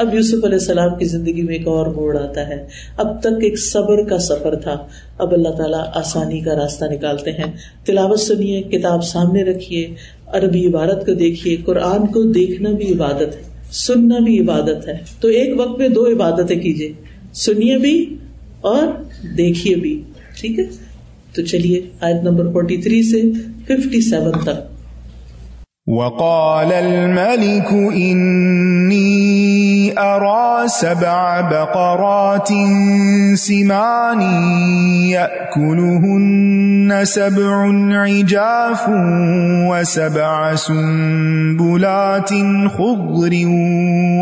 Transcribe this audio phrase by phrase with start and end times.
[0.00, 2.66] اب یوسف علیہ السلام کی زندگی میں ایک اور موڑ آتا ہے۔
[2.96, 4.86] اب تک ایک صبر کا سفر تھا۔
[5.18, 7.52] اب اللہ تعالیٰ آسانی کا راستہ نکالتے ہیں۔
[7.84, 9.94] تلاوت سنیے، کتاب سامنے رکھیے،
[10.26, 13.42] عربی عبارت کو دیکھیے، قرآن کو دیکھنا بھی عبادت ہے،
[13.72, 16.92] سننا بھی عبادت ہے۔ تو ایک وقت میں دو عبادتیں کیجیے۔
[17.32, 18.16] سنیے بھی
[18.60, 18.86] اور
[19.36, 20.02] دیکھیے بھی۔
[20.40, 20.64] ٹھیک ہے؟
[21.34, 23.22] تو چلیے، آیت نمبر فورٹی تھری سے
[23.64, 24.70] ففٹی سیون تک۔
[25.86, 29.49] وقال الملك إني
[29.98, 32.48] أرى سبع بقرات
[33.34, 34.20] سمان
[35.10, 38.90] يأكلهن سبع عجاف
[39.70, 42.30] وسبع سنبلات
[42.78, 43.32] خضر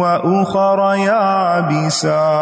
[0.00, 0.94] وأخر
[1.78, 2.38] يابسات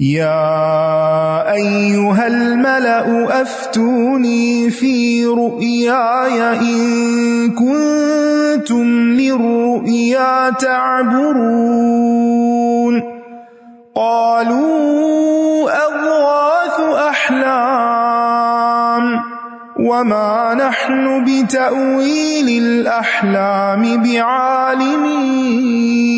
[0.00, 11.82] يا أيها الملأ أفتوني في رؤياي إن كنتم للرؤيا تعبرون.
[13.94, 17.42] قالوا أضغاث أحلام
[19.80, 26.17] وما نحن بتأويل الأحلام بعالمين.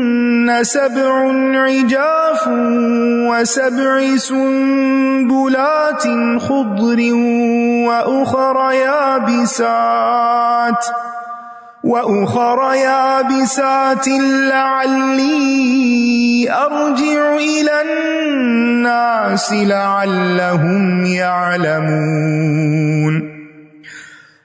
[0.63, 2.47] سبع عجاف
[3.29, 6.03] وسبع سنبلات
[6.41, 6.99] خضر
[7.87, 10.31] وأخر يابسات
[11.83, 14.07] وأخر يابسات
[14.49, 15.61] لعلي
[16.51, 22.51] أرجع إلى الناس لعلهم يعلمون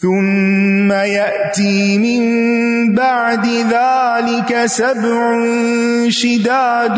[0.00, 2.22] ثم يأتي من
[2.94, 5.44] بعد ذلك سبع
[6.08, 6.96] شداد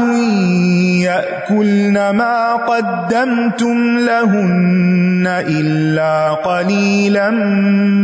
[1.02, 7.30] يأكلن ما قدمتم لهن إلا قليلا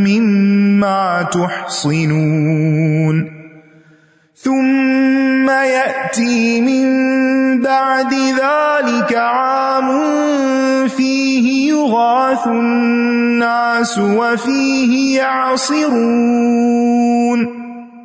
[0.06, 3.37] مما تحصنون
[4.42, 6.86] ثم يأتي من
[7.62, 9.88] بعد ذلك عام
[10.88, 15.98] فيه يغاث الناس وفيه يعصرون.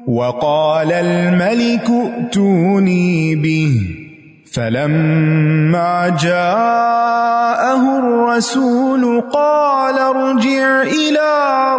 [0.07, 4.02] وقال الملك ائتوني به.
[4.55, 11.31] فلما جاءه الرسول قال ارجع إلى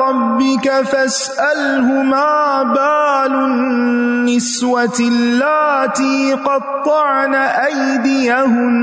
[0.08, 8.74] ربك فاسأله ما بال النسوة اللاتي قطعن أيديهن.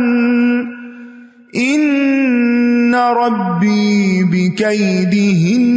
[1.55, 5.67] إن ربي بكيدهن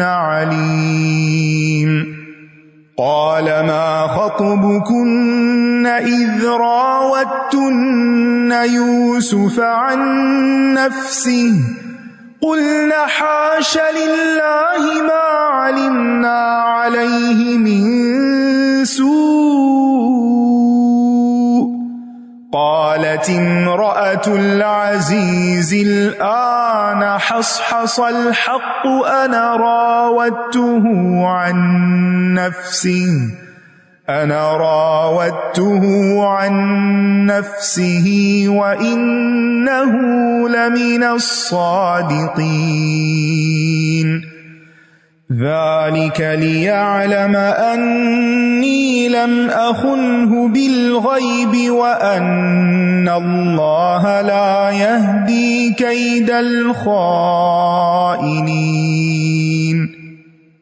[0.00, 2.14] عليم.
[2.98, 9.98] قال ما خطبكن إذ راوتن يوسف عن
[10.74, 11.54] نفسه
[12.42, 17.84] قلنا حاش لله ما علمنا عليه من
[18.84, 19.24] سوء
[22.52, 30.82] قالت امرأة العزيز الآن حصحص الحق أنا راودته
[31.26, 31.56] عن
[32.34, 33.08] نفسه
[34.08, 35.82] أنا راودته
[36.26, 36.54] عن
[37.26, 39.92] نفسه وإنه
[40.48, 41.94] لمن الصادقين.
[45.32, 56.84] ذلك ليعلم أني لم أخنه بالغيب وأن الله لا يهدي كيد الخائنين.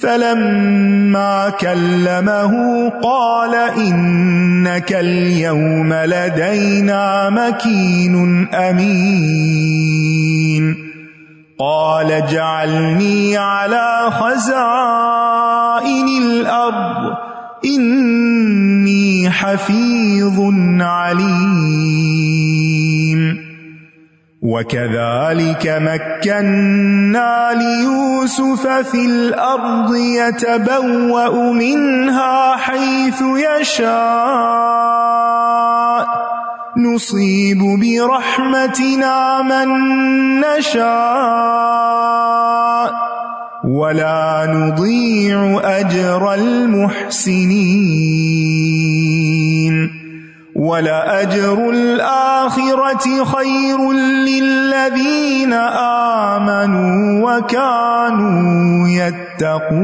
[0.00, 2.52] فلما كلمه
[2.88, 9.76] قال إنك اليوم لدينا مكين أمين.
[11.58, 14.48] قال جعلني على خزائن
[16.22, 17.16] الأرض.
[17.64, 20.40] إني حفيظ
[20.80, 22.16] عليم.
[24.46, 33.22] وكذلك مكنا ليوسف في الأرض يتبوأ منها حيث
[33.60, 34.06] يشاء
[36.76, 39.68] نصيب برحمتنا من
[40.40, 41.86] نشاء
[43.64, 47.56] ولا نضيع أجر المحسنين
[50.58, 53.92] وَلَأَجْرُ الْآخِرَةِ خَيْرٌ
[54.24, 59.80] لِلَّذِينَ آمَنُوا وَكَانُوا يَتَّقُونَ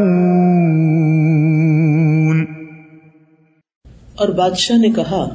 [4.14, 5.34] اور بادشاہ نے کہا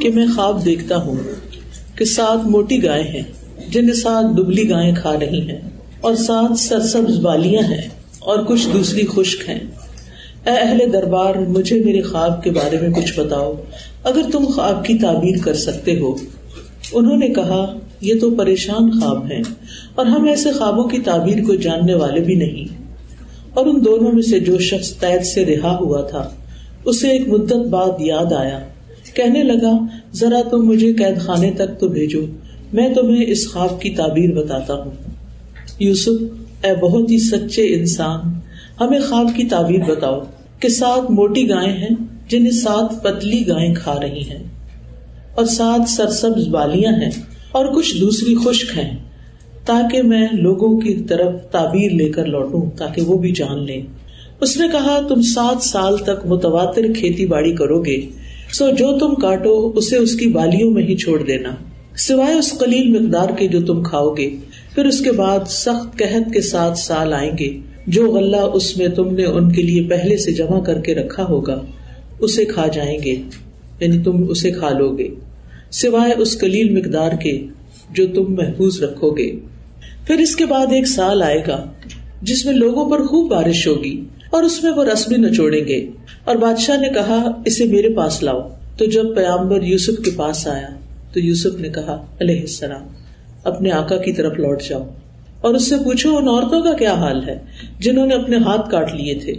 [0.00, 1.16] کہ میں خواب دیکھتا ہوں
[1.96, 3.22] کہ سات موٹی گائے ہیں
[3.68, 5.60] جن سات دبلی گائیں کھا رہی ہیں
[6.00, 7.88] اور سات سرسبز بالیاں ہیں
[8.18, 9.60] اور کچھ دوسری خشک ہیں۔
[10.44, 13.54] اے اہل دربار، مجھے میرے خواب کے بارے میں کچھ بتاؤ۔
[14.04, 16.14] اگر تم خواب کی تعبیر کر سکتے ہو۔
[16.92, 19.42] انہوں نے کہا، یہ تو پریشان خواب ہیں
[19.94, 22.82] اور ہم ایسے خوابوں کی تعبیر کو جاننے والے بھی نہیں۔
[23.54, 26.28] اور ان دونوں میں سے جو شخص قید سے رہا ہوا تھا،
[26.84, 28.60] اسے ایک مدت بعد یاد آیا۔
[29.14, 32.26] کہنے لگا، ذرا تم مجھے قید خانے تک تو بھیجو،
[32.72, 34.90] میں تمہیں اس خواب کی تعبیر بتاتا ہوں۔
[35.78, 36.22] یوسف،
[36.64, 38.20] اے بہت ہی سچے انسان،
[38.80, 40.20] ہمیں خواب کی تعبیر بتاؤ
[40.58, 44.44] کہ سات موٹی گائے ہیں؟ جنہیں سات پتلی گائیں کھا رہی ہیں۔
[45.34, 47.10] اور سات سرسبز بالیاں ہیں
[47.52, 48.96] اور کچھ دوسری خشک ہیں،
[49.64, 53.82] تاکہ میں لوگوں کی طرف تعبیر لے کر لوٹوں، تاکہ وہ بھی جان لیں۔
[54.40, 58.00] اس نے کہا، تم سات سال تک متواتر کھیتی باڑی کرو گے،
[58.52, 61.50] سو جو تم کاٹو، اسے اس کی بالیوں میں ہی چھوڑ دینا۔
[61.96, 64.36] سوائے اس قلیل مقدار کے جو تم کھاؤ گے،
[64.74, 68.88] پھر اس کے بعد سخت قحط کے ساتھ سال آئیں گے۔ جو غلہ اس میں
[68.88, 71.64] تم نے ان کے لیے پہلے سے جمع کر کے رکھا ہوگا
[72.20, 73.16] اسے کھا جائیں گے
[73.80, 75.08] یعنی تم اسے کھا لو گے۔
[75.70, 77.46] سوائے اس کلیل مقدار کے
[77.90, 79.32] جو تم محفوظ رکھو گے۔
[80.06, 81.72] پھر اس کے بعد ایک سال آئے گا،
[82.22, 85.86] جس میں لوگوں پر خوب بارش ہوگی اور اس میں وہ رسمی نچوڑیں گے۔
[86.24, 90.68] اور بادشاہ نے کہا، اسے میرے پاس لاؤ۔ تو جب پیامبر یوسف کے پاس آیا،
[91.12, 92.88] تو یوسف نے کہا، علیہ السلام،
[93.44, 94.88] اپنے آقا کی طرف لوٹ جاؤ۔
[95.40, 97.38] اور اس سے پوچھو، ان عورتوں کا کیا حال ہے؟
[97.78, 99.32] جنہوں نے اپنے ہاتھ کاٹ لیے تھے۔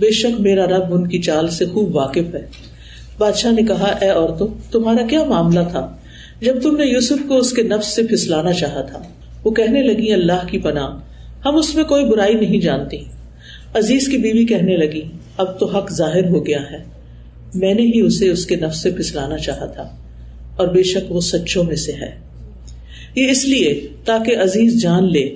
[0.00, 2.44] بے شک میرا رب ان کی چال سے خوب واقف ہے۔
[3.18, 5.86] بادشاہ نے کہا، اے عورتوں، تمہارا کیا معاملہ تھا؟
[6.40, 9.02] جب تم نے یوسف کو اس کے نفس سے پھسلانا چاہا تھا۔
[9.44, 10.90] وہ کہنے لگی اللہ کی پناہ،
[11.44, 12.98] ہم اس میں کوئی برائی نہیں جانتی
[13.74, 15.00] عزیز کی بیوی کہنے لگی
[15.36, 16.82] اب تو حق ظاہر ہو گیا ہے۔
[17.54, 19.88] میں نے ہی اسے اس کے نفس سے پھسلانا چاہا تھا،
[20.56, 22.10] اور بے شک وہ سچوں میں سے ہے۔
[23.14, 25.28] یہ اس لیے، تاکہ عزیز جان لے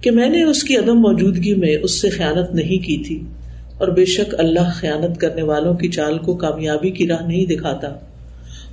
[0.00, 3.20] کہ میں نے اس کی عدم موجودگی میں اس سے خیالت نہیں کی تھی۔
[3.80, 7.88] اور بے شک اللہ خیانت کرنے والوں کی چال کو کامیابی کی راہ نہیں دکھاتا۔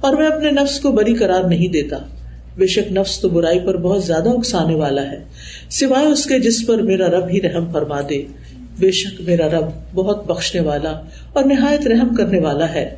[0.02, 1.98] اور میں اپنے نفس کو بری قرار نہیں دیتا۔
[2.58, 5.24] بے شک نفس تو برائی پر بہت زیادہ اکسانے والا ہے۔
[5.70, 8.26] سوائے اس کے جس پر میرا رب ہی رحم فرما دے۔
[8.80, 11.02] بے شک میرا رب بہت بخشنے والا
[11.34, 12.96] اور نہایت رحم کرنے والا ہے۔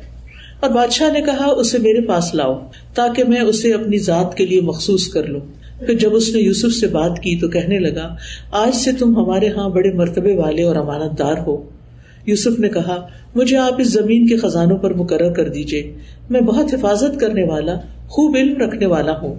[0.60, 4.60] اور بادشاہ نے کہا، اسے میرے پاس لاؤ تاکہ میں اسے اپنی ذات کے لیے
[4.60, 5.40] مخصوص کر لوں۔
[5.78, 8.16] پھر جب اس نے یوسف سے بات کی تو کہنے لگا،
[8.50, 11.79] آج سے تم ہمارے ہاں بڑے مرتبے والے اور امانت دار ہو۔
[12.26, 15.94] یوسف نے کہا، مجھے آپ اس زمین کے خزانوں پر مقرر کر دیجیے
[16.30, 17.74] میں بہت حفاظت کرنے والا،
[18.08, 19.34] خوب علم رکھنے والا ہوں۔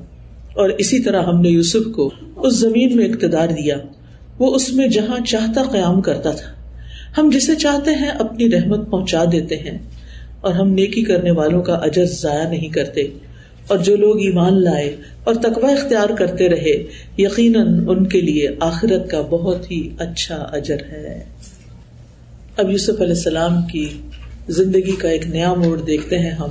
[0.54, 3.78] اور اسی طرح ہم نے یوسف کو اس زمین میں اقتدار دیا۔
[4.40, 6.52] وہ اس میں جہاں چاہتا قیام کرتا تھا۔
[7.18, 9.78] ہم جسے چاہتے ہیں اپنی رحمت پہنچا دیتے ہیں۔
[10.42, 13.02] اور ہم نیکی کرنے والوں کا اجر ضائع نہیں کرتے۔
[13.68, 16.84] اور جو لوگ ایمان لائے اور تقوی اختیار کرتے رہے،
[17.18, 21.24] یقیناً ان کے لیے آخرت کا بہت ہی اچھا اجر ہے۔
[22.62, 23.90] اب یوسف علیہ السلام کی
[24.48, 26.48] زندگی کا ایک نیا موڑ دیکھتے ہیں ہم،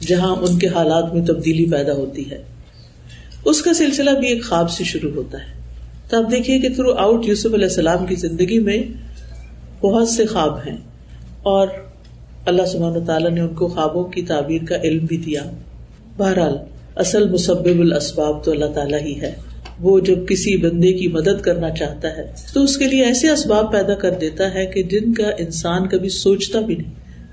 [0.00, 2.42] جہاں ان کے حالات میں تبدیلی پیدا ہوتی ہے۔
[3.44, 5.60] اس کا سلسلہ بھی ایک خواب سے شروع ہوتا ہے۔
[6.10, 8.82] تو آپ دیکھیے کہ تھرو آؤٹ یوسف علیہ السلام کی زندگی میں
[9.80, 10.76] بہت سے خواب ہیں
[11.42, 11.68] اور
[12.46, 15.42] اللہ سبحانہ تعالیٰ نے ان کو خوابوں کی تعبیر کا علم بھی دیا۔
[16.16, 16.56] بہرحال،
[16.96, 19.34] اصل مسبب الاسباب تو اللہ تعالیٰ ہی ہے۔
[19.80, 23.72] وہ جب کسی بندے کی مدد کرنا چاہتا ہے، تو اس کے لیے ایسے اسباب
[23.72, 26.92] پیدا کر دیتا ہے کہ جن کا انسان کبھی سوچتا بھی نہیں،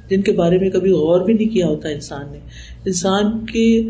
[0.10, 2.40] جن کے بارے میں کبھی غور بھی نہیں کیا ہوتا انسان نے۔
[2.86, 3.82] انسان کے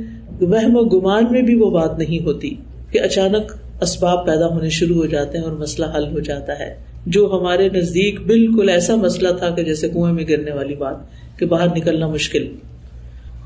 [0.42, 2.56] وہم و گمان میں بھی وہ بات نہیں ہوتی
[2.92, 6.76] کہ اچانک اسباب پیدا ہونے شروع ہو جاتے ہیں اور مسئلہ حل ہو جاتا ہے۔
[7.06, 10.96] جو ہمارے نزدیک بالکل ایسا مسئلہ تھا کہ جیسے کنویں میں گرنے والی بات،
[11.40, 12.48] کہ باہر نکلنا مشکل۔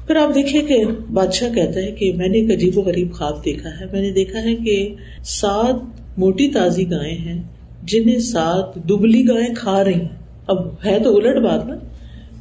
[0.08, 0.84] پھر آپ دیکھیے کہ
[1.14, 4.12] بادشاہ کہتا ہے کہ میں نے ایک عجیب و غریب خواب دیکھا ہے۔ میں نے
[4.12, 5.76] دیکھا ہے کہ سات
[6.18, 7.44] موٹی تازی گائے ہیں
[7.84, 11.76] جنہیں سات دبلی گائے کھا رہی ہیں۔ اب ہے تو الٹ بات نا۔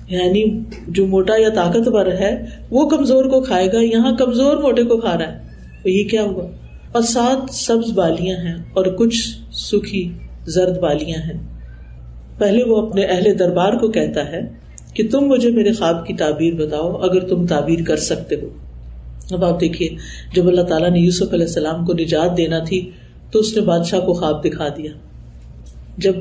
[0.09, 0.45] یعنی
[0.89, 5.19] جو موٹا یا طاقتور ہے، وہ کمزور کو کھائے گا، یہاں کمزور موٹے کو کھا
[5.19, 5.39] رہا ہے۔
[5.83, 6.45] تو یہ کیا ہوا؟
[6.93, 10.13] اور سات سبز بالیاں ہیں اور کچھ سکھی
[10.47, 11.41] زرد بالیاں ہیں۔
[12.39, 14.64] پہلے وہ اپنے اہل دربار کو کہتا ہے
[14.95, 18.49] کہ تم مجھے میرے خواب کی تعبیر بتاؤ اگر تم تعبیر کر سکتے ہو۔
[19.31, 19.89] اب آپ دیکھیے،
[20.35, 22.91] جب اللہ تعالیٰ نے یوسف علیہ السلام کو نجات دینا تھی،
[23.31, 24.91] تو اس نے بادشاہ کو خواب دکھا دیا۔
[25.99, 26.13] جب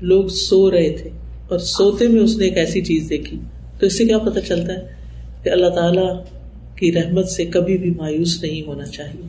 [0.00, 1.10] لوگ سو رہے تھے
[1.48, 3.38] اور سوتے میں اس نے ایک ایسی چیز دیکھی،
[3.80, 4.86] تو اس سے کیا پتا چلتا ہے
[5.44, 6.06] کہ اللہ تعالی
[6.76, 9.26] کی رحمت سے کبھی بھی مایوس نہیں ہونا چاہیے۔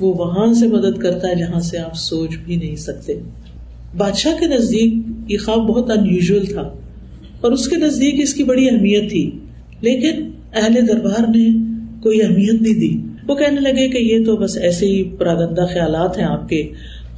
[0.00, 3.14] وہ وہاں سے مدد کرتا ہے جہاں سے آپ سوچ بھی نہیں سکتے۔
[3.96, 4.94] بادشاہ کے نزدیک
[5.28, 6.16] یہ خواب بہت ان
[6.46, 6.74] تھا۔
[7.42, 9.30] اور اس کے نزدیک اس کی بڑی اہمیت تھی۔
[9.80, 11.48] لیکن اہل دربار نے
[12.02, 12.96] کوئی اہمیت نہیں دی۔
[13.28, 16.68] وہ کہنے لگے کہ یہ تو بس ایسے ہی پراگندہ خیالات ہیں آپ کے۔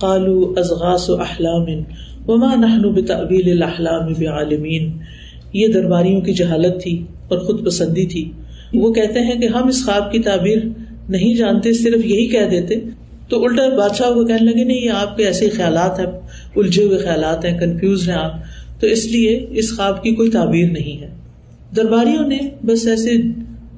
[0.00, 1.64] کالو ازغاس و احلام
[2.28, 4.92] وما نحن بتعبیل الاحلام بعالمین۔
[5.52, 8.30] یہ درباریوں کی جہالت تھی اور خود پسندی تھی۔
[8.74, 10.58] وہ کہتے ہیں کہ ہم اس خواب کی تعبیر
[11.08, 12.74] نہیں جانتے، صرف یہی کہہ دیتے۔
[13.28, 16.06] تو الٹا بادشاہ کو کہنے لگے، نہیں، یہ آپ کے ایسے خیالات ہیں،
[16.56, 18.32] الجھے ہوئے خیالات ہیں کنفیوز ہیں آپ۔
[18.80, 21.08] تو اس لیے اس خواب کی کوئی تعبیر نہیں ہے۔
[21.76, 23.10] درباریوں نے بس ایسے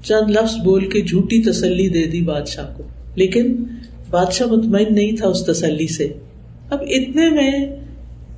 [0.05, 2.83] چند لفظ بول کے جھوٹی تسلی دے دی بادشاہ کو،
[3.15, 3.55] لیکن
[4.11, 6.09] بادشاہ مطمئن نہیں تھا اس تسلی سے۔
[6.71, 7.53] اب اتنے میں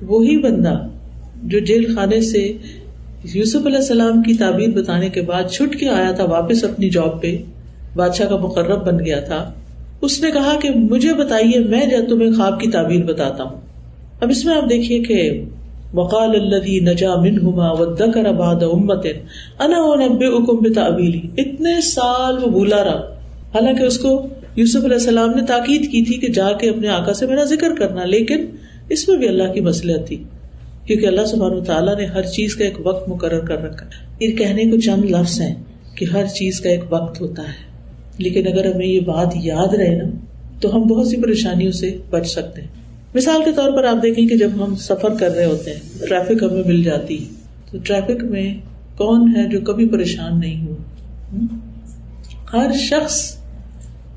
[0.01, 0.77] وہی بندہ
[1.43, 2.51] جو جیل خانے سے
[3.33, 7.21] یوسف علیہ السلام کی تعبیر بتانے کے بعد چھٹ کے آیا تھا واپس اپنی جاب
[7.21, 7.35] پہ،
[7.95, 9.53] بادشاہ کا مقرر بن گیا تھا۔
[10.01, 13.59] اس نے کہا کہ مجھے بتائیے، میں جب تمہیں خواب کی تعبیر بتاتا ہوں۔
[14.21, 15.41] اب اس میں آپ دیکھیے کہ
[15.93, 19.01] وقال الذي نجا منهما وذكر بعد امه
[19.59, 23.19] انا انبئكم بتاويلي اتنے سال وہ بھولا رہا۔
[23.53, 27.13] حالانکہ اس کو یوسف علیہ السلام نے تاکید کی تھی کہ جا کے اپنے آقا
[27.13, 28.45] سے میرا ذکر کرنا، لیکن
[28.89, 30.23] اس میں بھی اللہ کی مسلح تھی،
[30.85, 33.85] کیونکہ اللہ سبحانہ تعالیٰ نے ہر چیز کا ایک وقت مقرر کر رکھا۔
[34.19, 35.55] یہ کہنے کو چند لفظ ہیں
[35.95, 37.69] کہ ہر چیز کا ایک وقت ہوتا ہے۔
[38.17, 40.09] لیکن اگر ہمیں یہ بات یاد رہے نا،
[40.61, 42.78] تو ہم بہت سی پریشانیوں سے بچ سکتے ہیں۔
[43.15, 46.43] مثال کے طور پر آپ دیکھیں کہ جب ہم سفر کر رہے ہوتے ہیں، ٹریفک
[46.43, 47.17] ہمیں مل جاتی،
[47.71, 48.53] تو ٹریفک میں
[48.97, 51.45] کون ہے جو کبھی پریشان نہیں ہوا
[52.53, 53.35] ہر شخص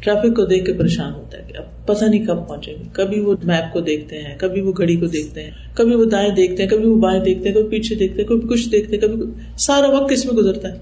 [0.01, 3.21] ٹریفک کو دیکھ کے پریشان ہوتا ہے کہ اب پتہ نہیں کب پہنچے گے۔ کبھی
[3.21, 6.63] وہ میپ کو دیکھتے ہیں، کبھی وہ گھڑی کو دیکھتے ہیں، کبھی وہ دائیں دیکھتے
[6.63, 9.27] ہیں، کبھی وہ بائیں دیکھتے ہیں، کبھی پیچھے دیکھتے ہیں، کبھی کچھ دیکھتے ہیں، کبھی
[9.59, 10.79] سارا وقت کس میں گزرتا ہے؟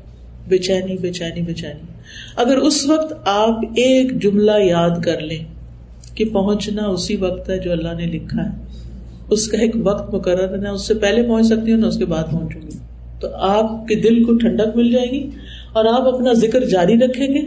[0.48, 1.92] بے چینی بے چینی بے چینی۔
[2.36, 5.44] اگر اس وقت آپ ایک جملہ یاد کر لیں
[6.24, 8.50] کہ پہنچنا اسی وقت ہے جو اللہ نے لکھا ہے۔
[9.30, 12.04] اس کا ایک وقت مقرر ہے اس سے پہلے پہنچ سکتی ہوں، نہ اس کے
[12.04, 12.78] بعد پہنچوں گی۔
[13.20, 15.30] تو آپ کے دل کو ٹھنڈک مل جائے گی
[15.72, 17.40] اور آپ اپنا ذکر جاری رکھیں گے۔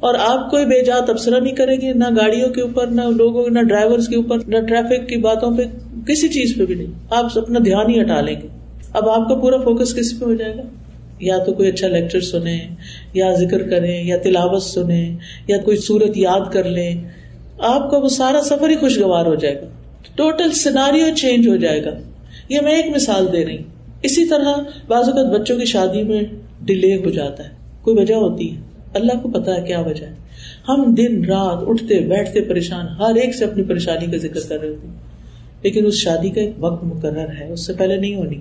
[0.00, 3.48] اور آپ کوئی بے جات ابسرا نہیں کریں گے، نہ گاڑیوں کے اوپر، نہ لوگوں،
[3.50, 5.62] نہ ڈرائیور کے اوپر، نہ ٹریفک کی باتوں پہ،
[6.06, 8.46] کسی چیز پہ بھی نہیں۔ آپ اپنا دھیان ہی ہٹا لیں گے۔
[8.92, 10.62] اب آپ کا پورا فوکس کس پہ ہو جائے گا؟
[11.20, 12.60] یا تو کوئی اچھا لیکچر سنیں،
[13.14, 15.16] یا ذکر کریں، یا تلاوت سنیں،
[15.48, 17.02] یا کوئی صورت یاد کر لیں۔
[17.62, 19.66] آپ کا وہ سارا سفر ہی خوشگوار ہو جائے گا۔
[20.14, 21.90] ٹوٹل سیناریو چینج ہو جائے گا۔
[22.48, 23.58] یہ میں ایک مثال دے رہی
[24.02, 24.54] اسی طرح
[24.88, 26.22] بعض اوقات بچوں کی شادی میں
[26.62, 27.48] ڈیلے ہو جاتا ہے۔
[27.82, 28.60] کوئی وجہ ہوتی ہے۔
[28.94, 30.14] اللہ کو پتا ہے کیا وجہ ہے۔
[30.68, 34.68] ہم دن رات اٹھتے بیٹھتے پریشان، ہر ایک سے اپنی پریشانی کا ذکر کر رہے
[34.68, 34.86] ہوتے
[35.62, 38.38] لیکن اس شادی کا ایک وقت مقرر ہے۔ اس سے پہلے نہیں ہونی۔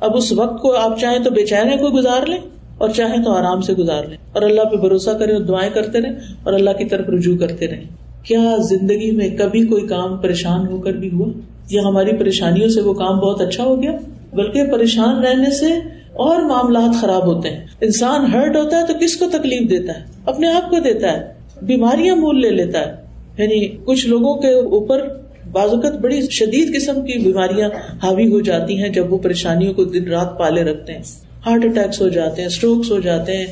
[0.00, 2.38] اب اس وقت کو آپ چاہیں تو بے چین کو گزار لیں
[2.78, 6.00] اور چاہیں تو آرام سے گزار لیں۔ اور اللہ پہ بھروسہ کریں اور دعائیں کرتے
[6.00, 10.66] رہیں اور اللہ کی طرف رجوع کرتے رہیں۔ کیا زندگی میں کبھی کوئی کام پریشان
[10.66, 11.32] ہو کر بھی ہوا؟
[11.70, 13.92] یا ہماری پریشانیوں سے وہ کام بہت اچھا ہو گیا؟
[14.32, 15.66] بلکہ پریشان رہنے سے
[16.12, 20.04] اور معاملات خراب ہوتے ہیں۔ انسان ہرٹ ہوتا ہے تو کس کو تکلیف دیتا ہے؟
[20.26, 22.92] اپنے آپ کو دیتا ہے۔ بیماریاں مول لے لیتا ہے۔
[23.38, 25.08] یعنی کچھ لوگوں کے اوپر
[25.52, 27.68] بازوقت بڑی شدید قسم کی بیماریاں
[28.02, 31.02] حاوی ہو جاتی ہیں جب وہ پریشانیوں کو دن رات پالے رکھتے ہیں۔
[31.46, 33.46] ہارٹ اٹیکس ہو جاتے ہیں اسٹروکس ہو جاتے ہیں۔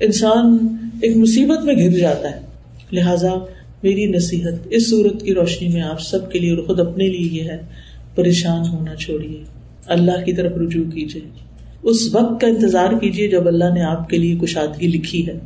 [0.00, 0.58] انسان
[1.02, 2.40] ایک مصیبت میں گر جاتا ہے۔
[2.92, 3.32] لہذا
[3.82, 7.42] میری نصیحت، اس صورت کی روشنی میں آپ سب کے لیے اور خود اپنے لیے
[7.42, 7.60] یہ ہے،
[8.14, 9.44] پریشان ہونا چھوڑیے۔
[9.86, 11.22] اللہ کی طرف رجوع کیجیے
[11.82, 15.38] اس وقت کا انتظار کیجیے جب اللہ نے آپ کے لیے کشادگی لکھی ہے۔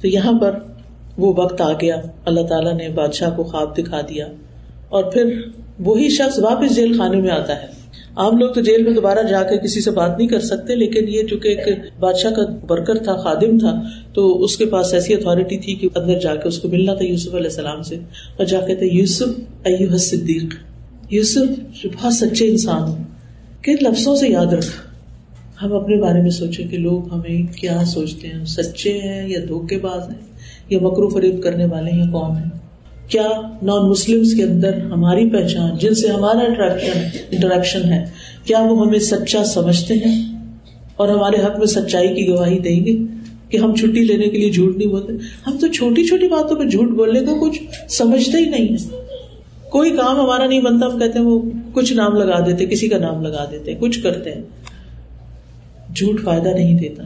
[0.00, 0.58] تو یہاں پر
[1.18, 4.26] وہ وقت آ گیا۔ اللہ تعالیٰ نے بادشاہ کو خواب دکھا دیا۔
[4.88, 5.40] اور پھر
[5.78, 7.79] وہی شخص واپس جیل خانے میں آتا ہے۔
[8.16, 11.08] عام لوگ تو جیل میں دوبارہ جا کے کسی سے بات نہیں کر سکتے، لیکن
[11.08, 11.68] یہ چونکہ ایک
[12.00, 13.82] بادشاہ کا ورکر تھا، خادم تھا،
[14.14, 17.04] تو اس کے پاس ایسی اتارٹی تھی کہ اندر جا کے اس کو ملنا تھا
[17.04, 17.96] یوسف علیہ السلام سے۔
[18.36, 20.54] اور جا کے تھے یوسف ایوہ صدیق
[21.10, 23.04] یوسف بہت سچے انسان ہوں
[23.62, 24.88] کن لفظوں سے یاد رکھا
[25.62, 29.78] ہم اپنے بارے میں سوچیں کہ لوگ ہمیں کیا سوچتے ہیں سچے ہیں یا دھوکے
[29.78, 30.20] باز ہیں،
[30.70, 32.59] یا مکرو فریب کرنے والے ہیں کون ہیں۔
[33.10, 33.28] کیا
[33.62, 38.04] نان مسلم کے اندر ہماری پہچان، جن سے ہمارا انٹریکشن ہے،
[38.44, 40.46] کیا وہ ہمیں سچا سمجھتے ہیں؟
[40.96, 42.96] اور ہمارے حق میں سچائی کی گواہی دیں گے
[43.48, 45.12] کہ ہم چھٹی لینے کے لیے جھوٹ نہیں بولتے؟
[45.46, 48.88] ہم تو چھوٹی چھوٹی باتوں پہ جھوٹ بولنے کا کچھ سمجھتے ہی نہیں ہے
[49.70, 51.40] کوئی کام ہمارا نہیں بنتا، ہم کہتے ہیں وہ
[51.72, 54.42] کچھ نام لگا دیتے، کسی کا نام لگا دیتے، کچھ کرتے ہیں۔
[55.94, 57.02] جھوٹ فائدہ نہیں دیتا۔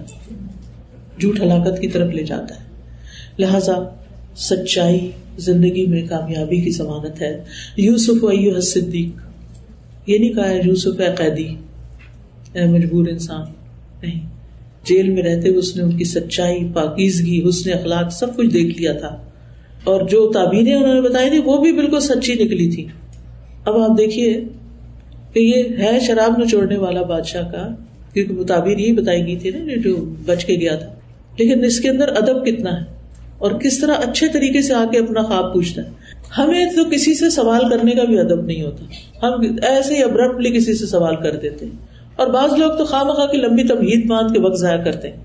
[1.20, 2.64] جھوٹ ہلاکت کی طرف لے جاتا ہے۔
[3.38, 3.72] لہذا
[4.36, 7.44] سچائی زندگی میں کامیابی کی ضمانت ہے۔
[7.76, 9.20] یوسف ایو صدیق
[10.08, 11.48] یہ نہیں کہا یوسف اے قیدی۔
[12.52, 13.42] اے مجبور انسان،
[14.02, 14.20] نہیں۔
[14.84, 18.78] جیل میں رہتے ہوئے اس نے ان کی سچائی، پاکیزگی، حسن اخلاق سب کچھ دیکھ
[18.78, 19.22] لیا تھا۔
[19.84, 22.86] اور جو تعبیریں انہوں نے بتائی تھی وہ بھی بالکل سچی نکلی تھی
[23.64, 24.40] اب آپ دیکھیے
[25.32, 27.68] کہ یہ ہے شراب نچوڑنے والا بادشاہ کا،
[28.12, 30.94] کیونکہ وہ تعبیر یہی بتائی گئی تھی نا جو بچ کے گیا تھا۔
[31.38, 32.93] لیکن اس کے اندر ادب کتنا ہے؟
[33.38, 35.90] اور کس طرح اچھے طریقے سے آ کے اپنا خواب پوچھتا ہے۔
[36.38, 38.84] ہمیں تو کسی سے سوال کرنے کا بھی ادب نہیں ہوتا۔
[39.26, 41.66] ہم ایسے ہی ابرپٹلی کسی سے سوال کر دیتے
[42.16, 45.16] اور بعض لوگ تو خواہ مخواہ کی لمبی تمہید باندھ کے وقت ضائع کرتے ہیں۔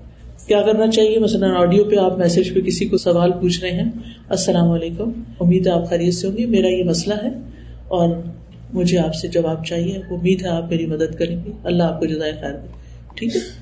[0.46, 3.90] کیا کرنا چاہیے؟ مثلاً آڈیو پہ آپ میسج پہ کسی کو سوال پوچھ رہے ہیں۔
[4.28, 7.28] السلام علیکم۔ امید ہے آپ خرید سے ہوں گی میرا یہ مسئلہ ہے۔
[7.88, 8.08] اور
[8.72, 12.06] مجھے آپ سے جواب چاہیے۔ امید ہے آپ میری مدد کریں گے۔ اللہ آپ کو
[12.06, 12.66] جزائے خیر دے۔
[13.14, 13.59] ٹھیک ہے؟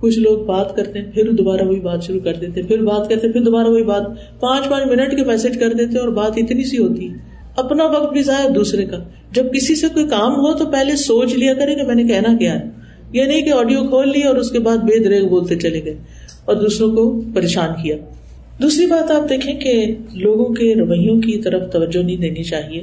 [0.00, 3.32] کچھ لوگ بات کرتے ہیں، پھر دوبارہ وہی بات شروع کر دیتے پھر بات کرتے
[3.32, 4.02] پھر دوبارہ وہی بات۔
[4.40, 7.14] پانچ پانچ منٹ کے میسج کر دیتے اور بات اتنی سی ہوتی ہے۔
[7.56, 8.98] اپنا وقت بھی ضائع دوسرے کا۔
[9.32, 12.36] جب کسی سے کوئی کام ہو تو پہلے سوچ لیا کرے کہ میں نے کہنا
[12.36, 12.64] کیا ہے۔
[13.12, 15.94] یہ نہیں کہ آڈیو کھول لی اور اس کے بعد بے دریک بولتے چلے گئے
[16.44, 17.96] اور دوسروں کو پریشان کیا۔
[18.62, 22.82] دوسری بات آپ دیکھیں کہ لوگوں کے رویوں کی طرف توجہ نہیں دینی چاہیے۔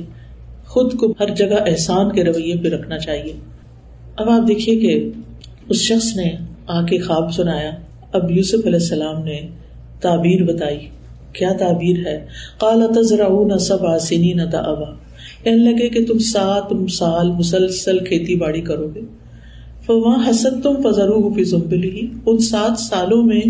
[0.65, 3.33] خود کو ہر جگہ احسان کے رویے پہ رکھنا چاہیے۔
[4.17, 5.09] اب آپ دیکھیے کہ
[5.69, 7.71] اس شخص نے آ کے خواب سنایا۔
[8.11, 9.41] اب یوسف علیہ السلام نے
[10.01, 10.79] تعبیر بتائی۔
[11.33, 12.25] کیا تعبیر ہے؟
[12.59, 14.41] کالا تذرا سب آسینی نہ
[15.43, 19.01] کہنے لگے کہ تم سات سال مسلسل کھیتی باڑی کرو گے۔
[19.89, 23.41] وہاں حسن تم فضرو فی زمبلی ان سات سالوں میں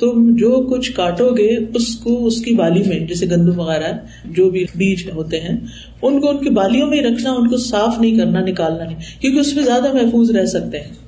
[0.00, 3.92] تم جو کچھ کاٹو گے، اس کو اس کی بالی میں، جیسے گندم وغیرہ،
[4.24, 5.56] جو بھی بیج ہوتے ہیں،
[6.02, 9.38] ان کو ان کی بالیوں میں رکھنا، ان کو صاف نہیں کرنا، نکالنا نہیں، کیونکہ
[9.38, 11.07] اس میں زیادہ محفوظ رہ سکتے ہیں۔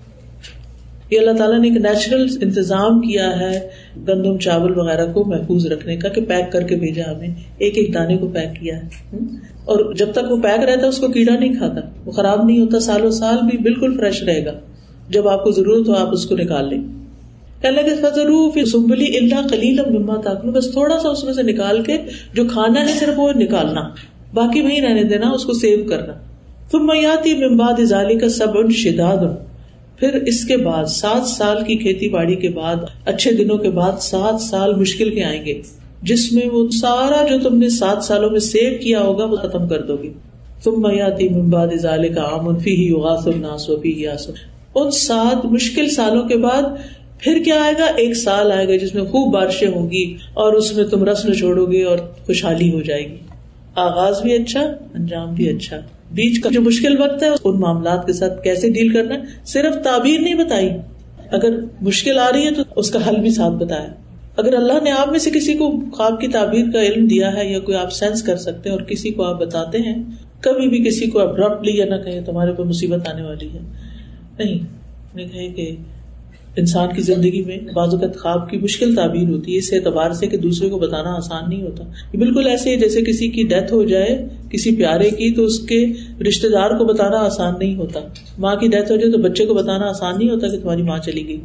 [1.11, 3.69] یہ اللہ تعالیٰ نے ایک نیچرل انتظام کیا ہے
[4.09, 7.95] گندم چاول وغیرہ کو محفوظ رکھنے کا کہ پیک کر کے بھیجا ہمیں، ایک ایک
[7.95, 9.17] دانے کو پیک کیا ہے
[9.65, 12.61] اور جب تک وہ پیک رہتا ہے اس کو کیڑا نہیں کھاتا، وہ خراب نہیں
[12.61, 14.53] ہوتا، سالوں سال بھی بالکل فریش رہے گا۔
[15.09, 16.83] جب آپ کو ضرورت ہو آپ اس کو نکال لیں۔
[18.67, 21.97] سمبلی اللہ کلیل مما تاکلو بس تھوڑا سا اس میں سے نکال کے
[22.35, 23.81] جو کھانا ہے صرف وہ نکالنا،
[24.35, 26.13] باقی وہی رہنے دینا، اس کو سیو کرنا۔
[26.71, 29.50] تم میاتی ممباد ازالی کا سب ان شداد
[30.01, 33.93] پھر اس کے بعد، سات سال کی کھیتی باڑی کے بعد، اچھے دنوں کے بعد
[34.01, 35.63] سات سال مشکل کے آئیں گے،
[36.03, 39.69] جس میں وہ سارا جو تم نے سات سالوں میں سیو کیا ہوگا، وہ ختم
[39.69, 40.13] کر دو گی۔
[40.63, 42.93] تم میاتی ممباد ازالے کا آمن فی ہی
[43.27, 44.07] الناس و فی
[44.75, 46.63] ان سات مشکل سالوں کے بعد
[47.19, 50.53] پھر کیا آئے گا؟ ایک سال آئے گا جس میں خوب بارشیں ہوں گی اور
[50.53, 53.17] اس میں تم رسم چھوڑو گے اور خوشحالی ہو جائے گی۔
[53.75, 54.61] آغاز بھی اچھا
[54.95, 55.81] انجام بھی اچھا۔
[56.13, 59.75] بیچ کا جو مشکل وقت ہے، ان معاملات کے ساتھ کیسے ڈیل کرنا ہے، صرف
[59.85, 60.71] تعبیر نہیں بتائی۔
[61.31, 63.89] اگر مشکل آ رہی ہے تو اس کا حل بھی ساتھ بتایا۔
[64.37, 67.53] اگر اللہ نے آپ میں سے کسی کو خواب کی تعبیر کا علم دیا ہے
[67.53, 70.03] یا کوئی آپ سینس کر سکتے ہیں اور کسی کو آپ بتاتے ہیں،
[70.41, 73.59] کبھی بھی کسی کو ابرپٹلی یا نہ کہیں تمہارے کو مصیبت آنے والی ہے۔
[75.15, 75.77] نہیں کہ
[76.57, 80.27] انسان کی زندگی میں بعض اوقات خواب کی مشکل تعبیر ہوتی ہے، اس اعتبار سے
[80.27, 81.85] کہ دوسرے کو بتانا آسان نہیں ہوتا۔
[82.15, 85.87] بالکل ایسے ہی جیسے کسی کی ڈیتھ ہو جائے، کسی پیارے کی، تو اس کے
[86.29, 88.01] رشتے دار کو بتانا آسان نہیں ہوتا۔
[88.39, 90.99] ماں کی ڈیتھ ہو جائے تو بچے کو بتانا آسان نہیں ہوتا کہ تمہاری ماں
[90.99, 91.41] چلی گئی۔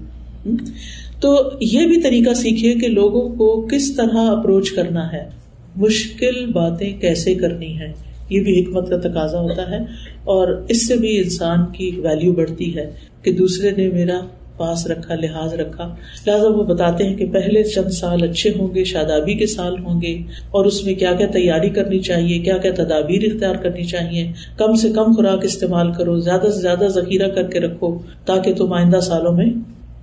[1.19, 7.01] تو یہ بھی طریقہ سیکھے کہ لوگوں کو کس طرح اپروچ کرنا ہے۔ مشکل باتیں
[7.01, 7.91] کیسے کرنی ہے
[8.29, 9.77] یہ بھی حکمت کا تقاضا ہوتا ہے
[10.23, 12.91] اور اس سے بھی انسان کی ویلو بڑھتی ہے
[13.21, 14.19] کہ دوسرے نے میرا
[14.57, 15.95] پاس رکھا، لحاظ رکھا۔
[16.27, 20.01] لہٰذا وہ بتاتے ہیں کہ پہلے چند سال اچھے ہوں گے شادابی کے سال ہوں
[20.01, 20.13] گے،
[20.51, 24.75] اور اس میں کیا کیا تیاری کرنی چاہیے، کیا کیا تدابیر اختیار کرنی چاہیے۔ کم
[24.75, 28.99] سے کم خوراک استعمال کرو، زیادہ سے زیادہ ذخیرہ کر کے رکھو، تاکہ تم آئندہ
[28.99, 29.45] سالوں میں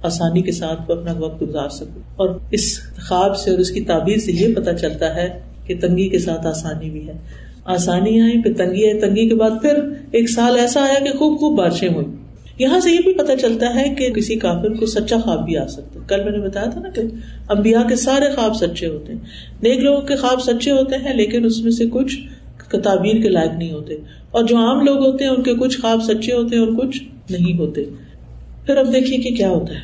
[0.03, 4.17] آسانی کے ساتھ اپنا وقت گزار سکو۔ اور اس خواب سے اور اس کی تعبیر
[4.17, 5.29] سے یہ پتا چلتا ہے
[5.67, 7.13] کہ تنگی کے ساتھ آسانی بھی ہے۔
[7.65, 9.75] آسانی آئی پھر تنگی آئی تنگی کے بعد پھر
[10.11, 12.07] ایک سال ایسا آیا کہ خوب خوب بارشیں ہوئی
[12.59, 15.67] یہاں سے یہ بھی پتا چلتا ہے کہ کسی کافر کو سچا خواب بھی آ
[15.67, 17.03] سکتا ہے۔ کل میں نے بتایا تھا نا کہ
[17.49, 19.21] امبیا کے سارے خواب سچے ہوتے ہیں۔
[19.63, 22.19] نیک لوگوں کے خواب سچے ہوتے ہیں، لیکن اس میں سے کچھ
[22.71, 23.95] تعبیر کے لائق نہیں ہوتے۔
[24.31, 27.03] اور جو عام لوگ ہوتے ہیں، ان کے کچھ خواب سچے ہوتے ہیں، اور کچھ
[27.31, 27.85] نہیں ہوتے۔
[28.67, 29.81] پھر اب دیکھیے کہ کیا ہوتا ہے۔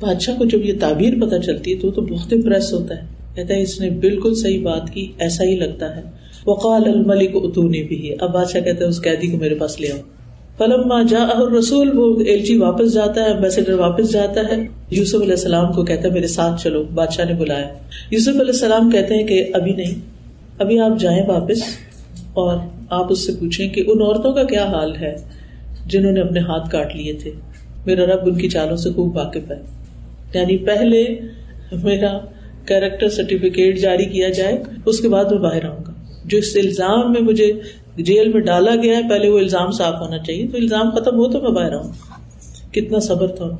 [0.00, 3.54] بادشاہ کو جب یہ تعبیر پتہ چلتی ہے تو تو بہت امپریس ہوتا ہے۔ کہتا
[3.54, 6.02] ہے، اس نے بالکل صحیح بات کی، ایسا ہی لگتا ہے۔
[6.46, 9.92] وقال الملک اتونی بھی ہے اب بادشاہ کہتے ہیں اس قیدی کو میرے پاس لے
[9.92, 9.98] آؤ۔
[10.58, 11.26] فلم جا
[11.58, 16.08] رسول وہ ایل واپس جاتا ہے امبیسڈر واپس جاتا ہے۔ یوسف علیہ السلام کو کہتا
[16.08, 17.68] ہے، میرے ساتھ چلو، بادشاہ نے بلایا۔
[18.10, 20.00] یوسف علیہ السلام کہتے ہیں کہ ابھی نہیں،
[20.58, 21.58] ابھی آپ جائیں واپس
[22.32, 22.58] اور
[22.90, 25.16] آپ اس سے پوچھیں کہ ان عورتوں کا کیا حال ہے
[25.86, 27.30] جنہوں نے اپنے ہاتھ کاٹ لیے تھے۔
[27.86, 29.56] میرا رب ان کی چالوں سے خوب واقف ہے۔
[30.34, 31.04] یعنی پہلے
[31.82, 32.18] میرا
[32.66, 35.92] کیریکٹر سرٹیفکیٹ جاری کیا جائے، اس کے بعد میں باہر آؤں گا۔
[36.24, 37.52] جو اس الزام میں مجھے
[37.96, 41.30] جیل میں ڈالا گیا ہے، پہلے وہ الزام صاف ہونا چاہیے۔ تو الزام ختم ہو
[41.30, 41.92] تو میں باہر آؤں۔
[42.72, 43.58] کتنا صبر تھا۔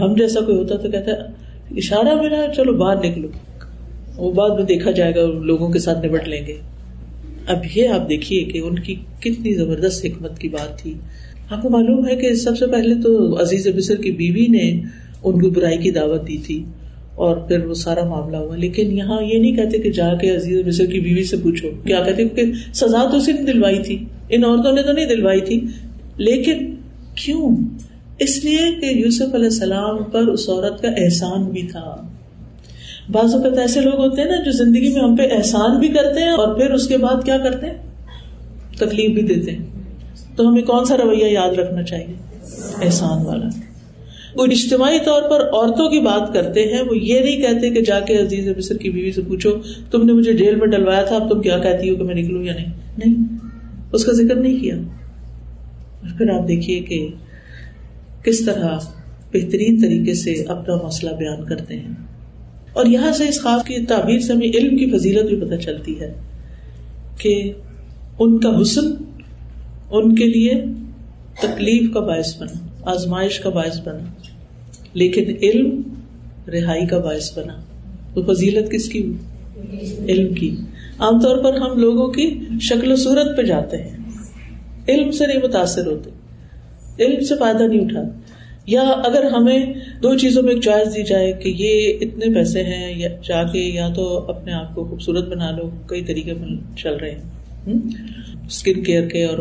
[0.00, 1.10] ہم جیسا کوئی ہوتا تو کہتا
[1.76, 3.28] اشارہ میرا چلو باہر نکلو
[4.16, 6.56] وہ بعد میں دیکھا جائے گا، لوگوں کے ساتھ نبٹ لیں گے۔
[7.46, 10.94] اب یہ آپ دیکھیے کہ ان کی کتنی زبردست حکمت کی بات تھی۔
[11.50, 14.82] آپ کو معلوم ہے کہ سب سے پہلے تو عزیز مصر کی بیوی نے
[15.24, 16.64] ان کو برائی کی دعوت دی تھی۔
[17.18, 20.66] اور پھر وہ سارا معاملہ ہوا۔ لیکن یہاں یہ نہیں کہتے کہ جا کے عزیز
[20.66, 22.42] مصر کی بیوی سے پوچھو۔ کیا کہتے؟ کہ
[22.74, 25.66] سزا تو صرف دلوائی تھی۔ ان عورتوں نے تو نہیں دلوائی تھی۔
[26.16, 26.74] لیکن
[27.14, 27.56] کیوں؟
[28.18, 31.96] اس لیے کہ یوسف علیہ السلام پر اس عورت کا احسان بھی تھا۔
[33.12, 36.20] بعض اوقات ایسے لوگ ہوتے ہیں نا جو زندگی میں ہم پہ احسان بھی کرتے
[36.20, 37.74] ہیں اور پھر اس کے بعد کیا کرتے ہیں؟
[38.76, 39.66] تکلیف بھی دیتے ہیں۔
[40.36, 42.14] تو ہمیں کون سا رویہ یاد رکھنا چاہیے؟
[42.82, 43.67] احسان والا۔
[44.38, 48.00] وہ اجتماعی طور پر عورتوں کی بات کرتے ہیں، وہ یہ نہیں کہتے کہ جا
[48.00, 49.50] کے عزیز مصر کی بیوی سے پوچھو،
[49.90, 52.42] تم نے مجھے جیل میں ڈلوایا تھا، اب تم کیا کہتی ہو کہ میں نکلوں
[52.42, 52.66] یا نہیں؟
[53.06, 53.36] نہیں،
[53.92, 57.08] اس کا ذکر نہیں کیا۔ اور پھر آپ دیکھیے کہ
[58.24, 58.78] کس طرح
[59.32, 61.94] بہترین طریقے سے اپنا مسئلہ بیان کرتے ہیں۔
[62.72, 66.00] اور یہاں سے اس خواب کی تعبیر سے ہمیں علم کی فضیلت بھی پتہ چلتی
[66.00, 66.12] ہے
[67.18, 67.52] کہ
[68.18, 68.86] ان کا حسن،
[69.90, 70.54] ان کے لیے
[71.42, 74.17] تکلیف کا باعث بنا، آزمائش کا باعث بنا۔
[74.98, 75.80] لیکن علم
[76.52, 77.54] رہائی کا باعث بنا۔
[78.14, 79.12] تو فضیلت کس کی؟
[80.08, 80.56] علم کی۔
[80.98, 83.96] عام طور پر ہم لوگوں کی شکل و صورت پہ جاتے ہیں۔
[84.88, 86.10] علم سے نہیں متاثر ہوتے۔
[87.04, 88.32] علم سے فائدہ نہیں اٹھاتے۔
[88.66, 89.66] یا اگر ہمیں
[90.02, 93.58] دو چیزوں میں ایک چوائس دی جائے کہ یہ اتنے پیسے ہیں، یا جا کے
[93.58, 96.32] یا تو اپنے آپ کو خوبصورت بنا لو، کئی طریقے
[96.76, 97.22] چل رہے ہیں۔
[98.48, 99.38] اسکن کیئر کے اور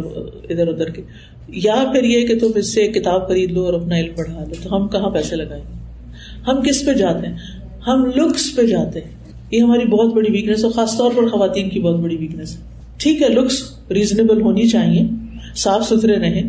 [0.49, 1.01] ادھر ادھر کے۔
[1.47, 4.55] یا پھر یہ کہ تم اس سے کتاب خرید لو اور اپنا علم پڑھا لو،
[4.63, 5.77] تو ہم کہاں پیسے لگائیں گے؟
[6.47, 7.35] ہم کس پہ جاتے ہیں؟
[7.87, 9.11] ہم لکس پہ جاتے ہیں۔
[9.51, 12.61] یہ ہماری بہت بڑی ویکنیس ہے، خاص طور پر خواتین کی بہت بڑی ویکنیس ہے۔
[12.97, 13.53] ٹھیک ہے لکس
[13.91, 15.01] ریزنیبل ہونی چاہیے،
[15.55, 16.43] صاف ستھرے رہیں،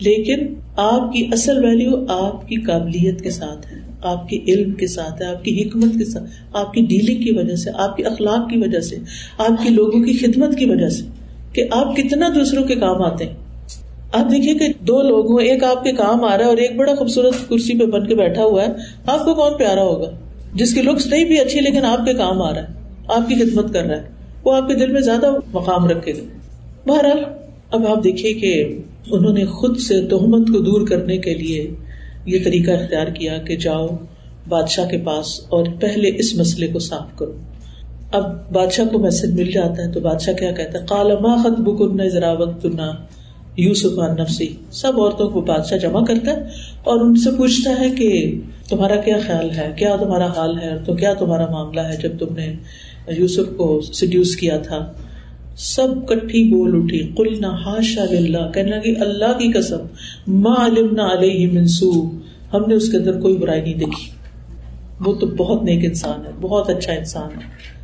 [0.00, 4.86] لیکن آپ کی اصل ویلو آپ کی قابلیت کے ساتھ ہے، آپ کے علم کے
[4.86, 8.02] ساتھ ہے، آپ کی حکمت کے ساتھ، آپ کی ڈیلنگ کی وجہ سے، آپ کے
[8.02, 8.96] اخلاق کی وجہ سے،
[9.38, 11.19] آپ کی لوگوں کی خدمت کی وجہ سے۔
[11.52, 13.34] کہ آپ کتنا دوسروں کے کام آتے ہیں۔
[14.12, 16.76] آپ دیکھیے کہ دو لوگ ہوں، ایک آپ کے کام آ رہا ہے اور ایک
[16.76, 18.68] بڑا خوبصورت کرسی پہ بن کے بیٹھا ہوا ہے۔
[19.06, 20.10] آپ کو کون پیارا ہوگا؟
[20.54, 22.66] جس کی لکس نہیں بھی اچھی لیکن آپ کے کام آ رہا ہے۔
[23.08, 24.02] آپ کی خدمت کر رہا ہے۔
[24.44, 26.38] وہ آپ کے دل میں زیادہ مقام رکھے گا۔
[26.86, 27.24] بہرحال،
[27.70, 28.78] اب آپ دیکھیے کہ
[29.10, 31.74] انہوں نے خود سے تہمت کو دور کرنے کے لیے
[32.26, 33.88] یہ طریقہ اختیار کیا کہ جاؤ
[34.48, 37.32] بادشاہ کے پاس اور پہلے اس مسئلے کو صاف کرو۔
[38.12, 42.08] اب بادشاہ کو میسج مل جاتا ہے تو بادشاہ کیا کہتا ہے؟ کالما خط بکن
[42.08, 42.66] ذراوت
[43.56, 46.42] یوسف نفسی۔ سب عورتوں کو بادشاہ جمع کرتا ہے
[46.84, 50.94] اور ان سے پوچھتا ہے کہ تمہارا کیا خیال ہے؟ کیا تمہارا حال ہے؟ تو
[50.94, 52.54] کیا تمہارا معاملہ ہے جب تم نے
[53.08, 54.92] یوسف کو سڈیوس کیا تھا؟
[55.56, 59.78] سب کٹھی بول اٹھی۔ کل نہ ہاشا اللہ کہنے لگی اللہ کی قسم
[60.26, 62.12] ماں علم نہ علیہ منسوخ
[62.54, 64.10] ہم نے اس کے اندر کوئی برائی نہیں دیکھی۔
[65.04, 67.79] وہ تو بہت نیک انسان ہے، بہت اچھا انسان ہے۔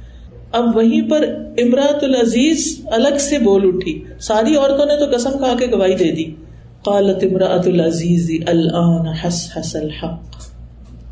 [0.53, 1.25] اب وہیں پر
[1.59, 6.13] امراط العزیز الگ سے بول اٹھی۔ ساری عورتوں نے تو قسم کھا کے گواہی دے
[6.13, 6.25] دی۔
[6.83, 10.23] قالت امراط العزیز الان حس حس الحق،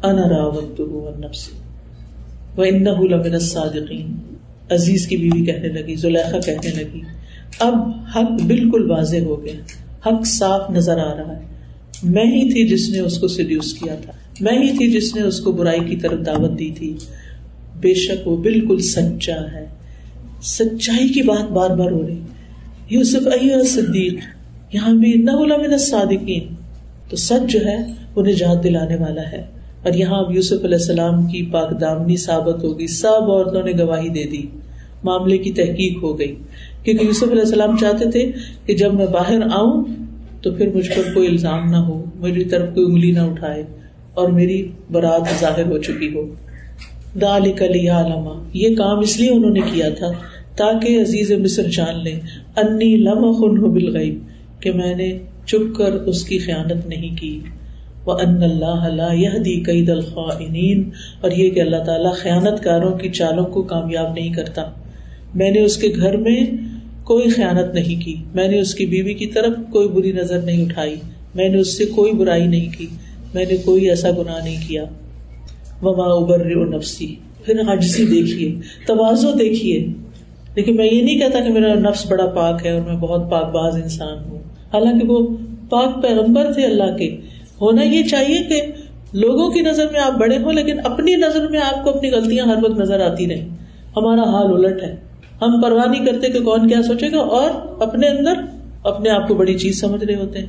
[0.02, 1.56] انا راودته عن نفسي
[2.56, 4.16] وانه لمن الصادقين
[4.70, 7.00] عزیز کی بیوی کہنے لگی، زلیخا کہنے لگی،
[7.58, 7.74] اب
[8.16, 9.52] حق بالکل واضح ہو گیا۔
[10.06, 11.46] حق صاف نظر آ رہا ہے۔
[12.02, 15.22] میں ہی تھی جس نے اس کو سیڈیوس کیا تھا۔ میں ہی تھی جس نے
[15.22, 16.96] اس کو برائی کی طرف دعوت دی تھی۔
[17.84, 19.66] بے شک وہ بالکل سچا ہے۔
[20.42, 22.20] سچائی کی بات بار بار ہو رہی۔
[22.90, 23.28] یوسف
[23.66, 24.14] صدیق،
[24.72, 26.54] یہاں بھی نہ بولا من صادقین
[27.08, 27.76] تو سچ جو ہے،
[28.14, 29.42] وہ نجات دلانے والا ہے۔
[29.82, 34.08] اور یہاں اب یوسف علیہ السلام کی پاک دامنی ثابت ہوگی۔ سب عورتوں نے گواہی
[34.08, 34.42] دے دی۔
[35.04, 36.34] معاملے کی تحقیق ہو گئی۔
[36.82, 38.32] کیونکہ یوسف علیہ السلام چاہتے تھے
[38.66, 39.84] کہ جب میں باہر آؤں،
[40.42, 43.62] تو پھر مجھ پر کوئی الزام نہ ہو، میری طرف کوئی انگلی نہ اٹھائے
[44.14, 46.34] اور میری برات ظاہر ہو چکی ہو۔
[47.20, 50.10] دال کلی عالما یہ کام اس لیے انہوں نے کیا تھا
[50.56, 52.12] تاکہ عزیز مصر جان لے۔
[52.56, 54.18] انی لم خن ہو بالغیب،
[54.62, 57.40] کہ میں نے چپ کر اس کی خیانت نہیں کی۔
[58.06, 59.98] وہ ان اللہ یہ دی کئی دل
[61.20, 64.62] اور یہ کہ اللہ تعالیٰ خیانت کاروں کی چالوں کو کامیاب نہیں کرتا۔
[65.34, 66.40] میں نے اس کے گھر میں
[67.04, 70.64] کوئی خیانت نہیں کی۔ میں نے اس کی بیوی کی طرف کوئی بری نظر نہیں
[70.64, 70.96] اٹھائی۔
[71.34, 72.86] میں نے اس سے کوئی برائی نہیں کی۔
[73.34, 74.84] میں نے کوئی ایسا گناہ نہیں کیا۔
[75.84, 78.54] وما ابر نفسی پھر حاجسی دیکھیے
[78.86, 79.86] توازو دیکھیے۔
[80.54, 83.52] لیکن میں یہ نہیں کہتا کہ میرا نفس بڑا پاک ہے اور میں بہت پاک
[83.52, 84.38] باز انسان ہوں۔
[84.72, 85.36] حالانکہ وہ
[85.70, 87.16] پاک پیغمبر تھے اللہ کے۔
[87.60, 88.62] ہونا یہ چاہیے کہ
[89.12, 92.46] لوگوں کی نظر میں آپ بڑے ہوں، لیکن اپنی نظر میں آپ کو اپنی غلطیاں
[92.46, 93.48] ہر وقت نظر آتی رہیں۔
[93.96, 94.96] ہمارا حال الٹ ہے۔
[95.42, 97.50] ہم پرواہ نہیں کرتے کہ کون کیا سوچے گا اور
[97.82, 98.32] اپنے اندر
[98.84, 100.46] اپنے آپ کو بڑی چیز سمجھ رہے ہوتے ہیں۔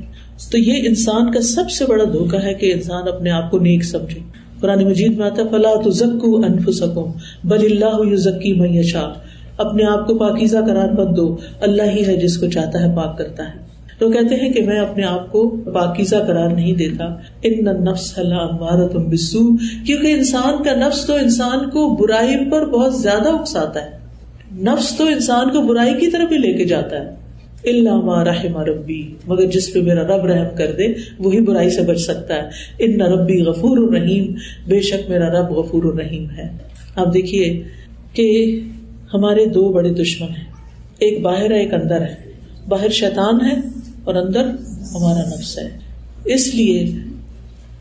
[0.52, 3.84] تو یہ انسان کا سب سے بڑا دھوکا ہے کہ انسان اپنے آپ کو نیک
[3.84, 4.19] سمجھے۔
[4.62, 7.13] قرآن مجید میں آتا فلا تو زکو انف سکو
[7.44, 9.13] بل اللہ ذکی میشا
[9.58, 13.18] اپنے آپ کو پاکیزہ قرار مت دو، اللہ ہی ہے جس کو چاہتا ہے، پاک
[13.18, 13.65] کرتا ہے۔
[14.00, 17.06] تو کہتے ہیں کہ میں اپنے آپ کو پاکیزہ قرار نہیں دیتا۔
[17.44, 18.13] ان نفس
[18.94, 23.89] تم بسو کیونکہ انسان کا نفس تو انسان کو برائی پر بہت زیادہ اکساتا ہے۔
[24.52, 27.25] نفس تو انسان کو برائی کی طرف ہی لے کے جاتا ہے۔
[27.65, 30.88] اللہ رحم ربی مگر جس پہ میرا رب رحم کر دے،
[31.19, 32.49] وہی برائی سے بچ سکتا ہے۔
[32.80, 34.34] ان نہ ربی غفور الرحیم
[34.67, 36.58] بے شک میرا رب غفور الرحیم ہے۔
[36.95, 37.63] آپ دیکھیے
[38.13, 38.60] کہ
[39.13, 40.43] ہمارے دو بڑے دشمن ہیں۔
[40.99, 42.15] ایک باہر ہے، ایک اندر ہے۔
[42.67, 43.56] باہر شیطان ہے
[44.04, 44.45] اور اندر
[44.95, 45.69] ہمارا نفس ہے۔
[46.25, 46.93] اس لیے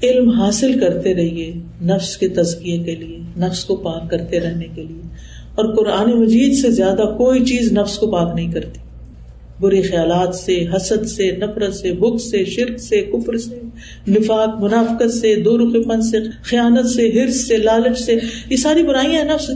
[0.03, 4.83] علم حاصل کرتے رہیے نفس کے تزکیے کے لیے، نفس کو پاک کرتے رہنے کے
[4.83, 5.03] لیے۔
[5.55, 8.84] اور قرآن مجید سے زیادہ کوئی چیز نفس کو پاک نہیں کرتی۔
[9.61, 13.61] برے خیالات سے، حسد سے، نفرت سے بک سے، شرک سے، کفر سے،
[14.09, 15.77] نفاق، منافقت سے دو رخ
[16.11, 18.17] سے، خیانت سے ہرس سے، لالچ سے،
[18.51, 19.51] یہ ساری برائیاں ہیں نفس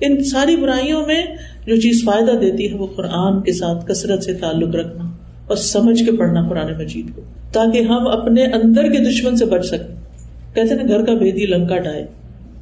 [0.00, 1.24] ان ساری برائیوں میں
[1.66, 5.04] جو چیز فائدہ دیتی ہے وہ قرآن کے ساتھ کثرت سے تعلق رکھنا
[5.46, 9.66] اور سمجھ کے پڑھنا قرآن مجید کو، تاکہ ہم اپنے اندر کے دشمن سے بچ
[9.66, 9.96] سکیں۔
[10.54, 12.06] کہتے نا، گھر کا بےدی لنکا ڈائے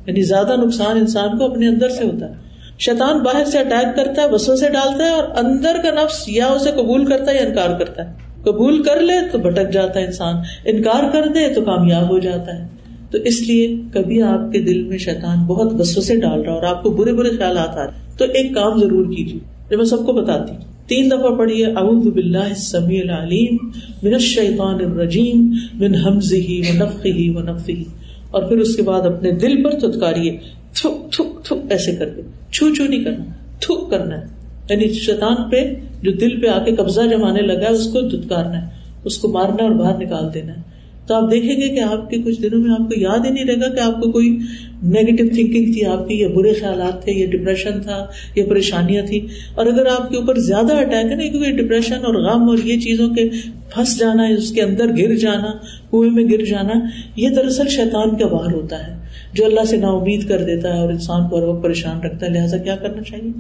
[0.07, 2.46] یعنی زیادہ نقصان انسان کو اپنے اندر سے ہوتا ہے۔
[2.79, 6.47] شیطان باہر سے اٹیک کرتا ہے بسوں سے ڈالتا ہے اور اندر کا نفس یا
[6.47, 10.05] اسے قبول کرتا ہے یا انکار کرتا ہے۔ قبول کر لے تو بھٹک جاتا ہے
[10.05, 10.35] انسان،
[10.65, 12.67] انکار کر دے تو کامیاب ہو جاتا ہے۔
[13.11, 16.63] تو اس لیے کبھی آپ کے دل میں شیطان بہت بسوں سے ڈال رہا اور
[16.63, 20.07] آپ کو برے برے خیالات آ رہے تو ایک کام ضرور کیجیے جو میں سب
[20.07, 23.57] کو بتاتی ہوں۔ تین دفعہ پڑھیے، اعوذ باللہ السمیع العلیم،
[24.03, 27.83] من الشیطان الرجیم، من حمزه ونفخه ونفثه
[28.31, 30.39] اور پھر اس کے بعد اپنے دل پر تھتکاریے
[30.81, 33.25] تھو تھو تھو، ایسے کر کے۔ چھو چھو نہیں کرنا
[33.61, 34.27] تھوک کرنا ہے۔
[34.71, 38.63] یعنی شیطان پہ جو دل پہ آ کے قبضہ جمانے لگا ہے، اس کو دھتکارنا
[38.63, 38.67] ہے،
[39.05, 40.63] اس کو مارنا اور باہر نکال دینا ہے۔
[41.07, 43.45] تو آپ دیکھیں گے کہ آپ کے کچھ دنوں میں آپ کو یاد ہی نہیں
[43.45, 44.39] رہے گا کہ آپ کو کوئی
[44.83, 49.27] نیگیٹو تھنکنگ تھی، آپ کی یا برے خیالات تھے یا ڈپریشن تھا یا پریشانیاں تھی
[49.55, 52.81] اور اگر آپ کے اوپر زیادہ اٹیک ہے نا، کیونکہ ڈپریشن اور غم اور یہ
[52.81, 53.29] چیزوں کے
[53.75, 55.51] پھنس جانا، اس کے اندر گر جانا،
[55.91, 56.73] کنویں میں گر جانا،
[57.17, 60.81] یہ دراصل شیطان کا وار ہوتا ہے۔ جو اللہ سے نا امید کر دیتا ہے
[60.81, 63.31] اور انسان کو ہر وقت پریشان رکھتا ہے، لہٰذا کیا کرنا چاہیے؟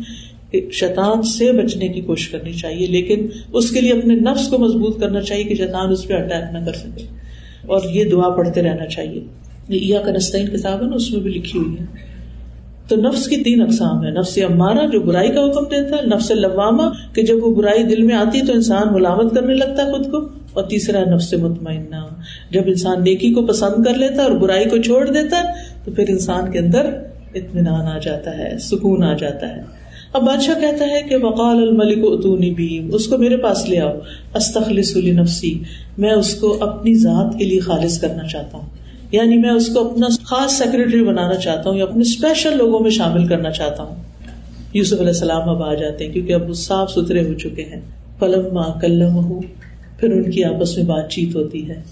[0.51, 4.59] کہ شیطان سے بچنے کی کوشش کرنی چاہیے، لیکن اس کے لیے اپنے نفس کو
[4.59, 7.03] مضبوط کرنا چاہیے کہ شیطان اس پہ اٹیک نہ کر سکے۔
[7.66, 9.20] اور یہ دعا پڑھتے رہنا چاہیے۔
[9.68, 12.15] یا کنستین کتاب ہے نا، اس میں بھی لکھی ہوئی ہے۔
[12.88, 16.31] تو نفس کی تین اقسام ہے نفس امارا جو برائی کا حکم دیتا ہے، نفس
[16.31, 20.11] لوامہ کہ جب وہ برائی دل میں آتی تو انسان ملامت کرنے لگتا ہے خود
[20.11, 20.18] کو۔
[20.53, 21.96] اور تیسرا نفس مطمئنہ۔
[22.51, 25.42] جب انسان نیکی کو پسند کر لیتا ہے اور برائی کو چھوڑ دیتا ہے،
[25.85, 26.87] تو پھر انسان کے اندر
[27.35, 29.62] اطمینان آ جاتا ہے، سکون آ جاتا ہے۔
[30.12, 33.92] اب بادشاہ کہتا ہے کہ وقال الملک اتونی بیم، اس کو میرے پاس لے آؤ۔
[34.35, 35.62] استخلص نفسی
[35.99, 38.86] میں اس کو اپنی ذات کے لیے خالص کرنا چاہتا ہوں۔
[39.16, 42.90] یعنی میں اس کو اپنا خاص سیکرٹری بنانا چاہتا ہوں یا اپنے اسپیشل لوگوں میں
[42.90, 43.96] شامل کرنا چاہتا ہوں۔
[44.72, 47.81] یوسف علیہ السلام اب آ جاتے ہیں کیونکہ اب وہ صاف ستھرے ہو چکے ہیں۔
[48.18, 49.40] پلم ماں کلم ہو
[50.00, 51.83] پھر ان کی آپس میں بات چیت ہوتی ہے۔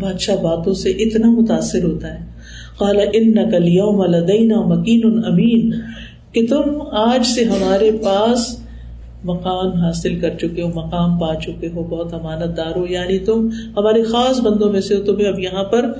[0.00, 2.26] بادشاہ باتوں سے اتنا متاثر ہوتا ہے۔
[2.78, 5.74] کالا ان نقل یوم لدینا مکین امین
[6.32, 8.60] کہ تم آج سے ہمارے پاس
[9.24, 13.48] مقام حاصل کر چکے ہو، مقام پا چکے ہو، بہت امانت دار ہو۔ یعنی تم
[13.76, 15.92] ہمارے خاص بندوں میں سے ہو، تمہیں اب یہاں پر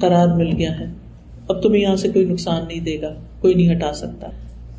[0.00, 0.84] قرار مل گیا ہے۔
[1.48, 4.26] اب تمہیں یہاں سے کوئی نقصان نہیں دے گا، کوئی نہیں ہٹا سکتا۔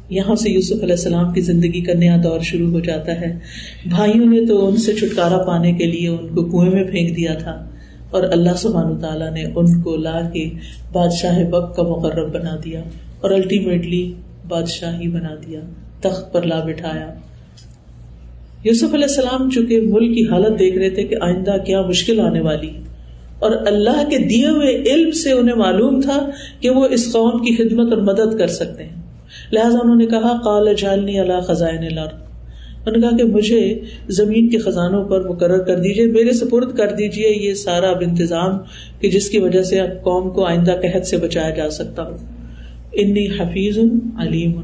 [0.09, 3.39] یہاں سے یوسف علیہ السلام کی زندگی کا نیا دور شروع ہو جاتا ہے۔
[3.89, 7.33] بھائیوں نے تو ان سے چھٹکارا پانے کے لیے ان کو کنویں میں پھینک دیا
[7.33, 7.69] تھا۔
[8.09, 10.49] اور اللہ سبحان تعالیٰ نے ان کو لا کے
[10.91, 12.81] بادشاہ بک کا مقرر بنا دیا
[13.21, 14.13] اور الٹیمیٹلی
[14.47, 15.59] بادشاہ بنا دیا،
[16.01, 17.13] تخت پر لا بٹھایا۔
[18.63, 22.41] یوسف علیہ السلام چونکہ ملک کی حالت دیکھ رہے تھے کہ آئندہ کیا مشکل آنے
[22.41, 22.71] والی۔
[23.39, 27.55] اور اللہ کے دیے ہوئے علم سے انہیں معلوم تھا کہ وہ اس قوم کی
[27.55, 29.01] خدمت اور مدد کر سکتے ہیں۔
[29.51, 31.99] لہٰذا انہوں نے کہا کال جالنی اللہ خزائن
[32.87, 36.91] انہوں نے کہا کہ مجھے زمین کے خزانوں پر مقرر کر دیجیے میرے سپرد کر
[36.91, 38.51] دیجیے یہ سارا اب انتظام
[38.99, 42.15] کہ جس کی وجہ سے قوم کو آئندہ قحط سے بچایا جا سکتا ہو۔
[42.93, 43.77] انی حفیظ
[44.17, 44.61] علیم۔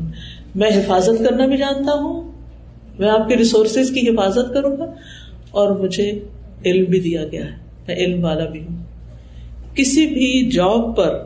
[0.56, 2.32] میں حفاظت کرنا بھی جانتا ہوں،
[3.00, 4.86] میں آپ کے ریسورسز کی حفاظت کروں گا
[5.52, 6.20] اور مجھے
[6.66, 8.84] علم بھی دیا گیا ہے۔ میں علم والا بھی ہوں۔
[9.76, 11.26] کسی بھی جاب پر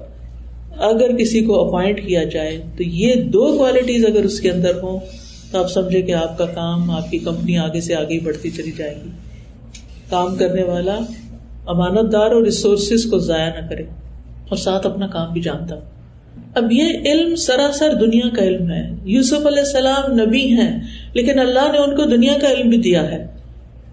[0.78, 5.00] اگر کسی کو اپوائنٹ کیا جائے تو یہ دو کوالٹیز اگر اس کے اندر ہوں
[5.52, 8.72] تو آپ سمجھے کہ آپ کا کام، آپ کی کمپنی آگے سے آگے بڑھتی چلی
[8.78, 9.10] جائے گی۔
[10.10, 10.98] کام کرنے والا
[11.68, 13.84] امانت دار اور ریسورسز کو ضائع نہ کرے
[14.50, 15.76] اور ساتھ اپنا کام بھی جانتا۔
[16.56, 20.80] اب یہ علم سراسر دنیا کا علم ہے۔ یوسف علیہ السلام نبی ہیں،
[21.14, 23.28] لیکن اللہ نے ان کو دنیا کا علم بھی دیا ہے۔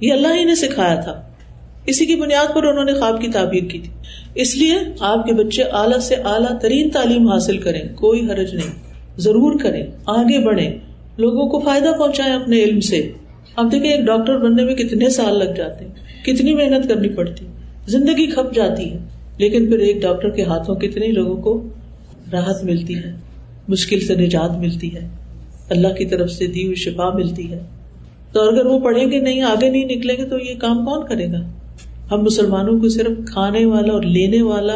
[0.00, 1.22] یہ اللہ ہی نے سکھایا تھا۔
[1.86, 3.90] اسی کی بنیاد پر انہوں نے خواب کی تعبیر کی تھی۔
[4.34, 8.84] اس لیے آپ کے بچے اعلیٰ سے اعلیٰ ترین تعلیم حاصل کریں، کوئی حرج نہیں۔
[9.16, 10.78] ضرور کریں، آگے بڑھیں۔
[11.18, 13.10] لوگوں کو فائدہ پہنچائے اپنے علم سے۔
[13.56, 17.46] اب دیکھیں ایک ڈاکٹر بننے میں کتنے سال لگ جاتے ہیں، کتنی محنت کرنی پڑتی
[17.86, 18.98] زندگی کھپ جاتی ہے،
[19.38, 21.68] لیکن پھر ایک ڈاکٹر کے ہاتھوں کتنے لوگوں کو
[22.32, 23.12] راحت ملتی ہے،
[23.68, 25.08] مشکل سے نجات ملتی ہے۔
[25.70, 27.58] اللہ کی طرف سے دی ہوئی شفا ملتی ہے۔
[28.32, 31.32] تو اگر وہ پڑھیں گے نہیں، آگے نہیں نکلیں گے، تو یہ کام کون کرے
[31.32, 31.52] گا؟
[32.14, 34.74] ہم مسلمانوں کو صرف کھانے والا اور لینے والا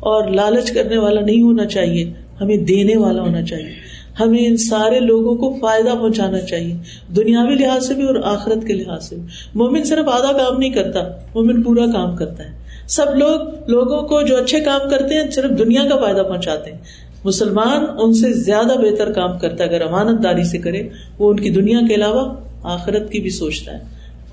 [0.00, 5.00] اور لالچ کرنے والا نہیں ہونا چاہیے، ہمیں دینے والا ہونا چاہیے۔ ہمیں ان سارے
[5.00, 6.74] لوگوں کو فائدہ پہنچانا چاہیے،
[7.16, 10.70] دنیاوی لحاظ سے بھی اور آخرت کے لحاظ سے بھی۔ مومن صرف آدھا کام نہیں
[10.70, 11.00] کرتا،
[11.34, 15.58] مومن پورا کام کرتا ہے۔ سب لوگ لوگوں کو جو اچھے کام کرتے ہیں، صرف
[15.58, 16.78] دنیا کا فائدہ پہنچاتے ہیں۔
[17.24, 21.40] مسلمان ان سے زیادہ بہتر کام کرتا ہے، اگر امانت داری سے کرے، وہ ان
[21.40, 23.78] کی دنیا کے علاوہ آخرت کی بھی سوچتا ہے۔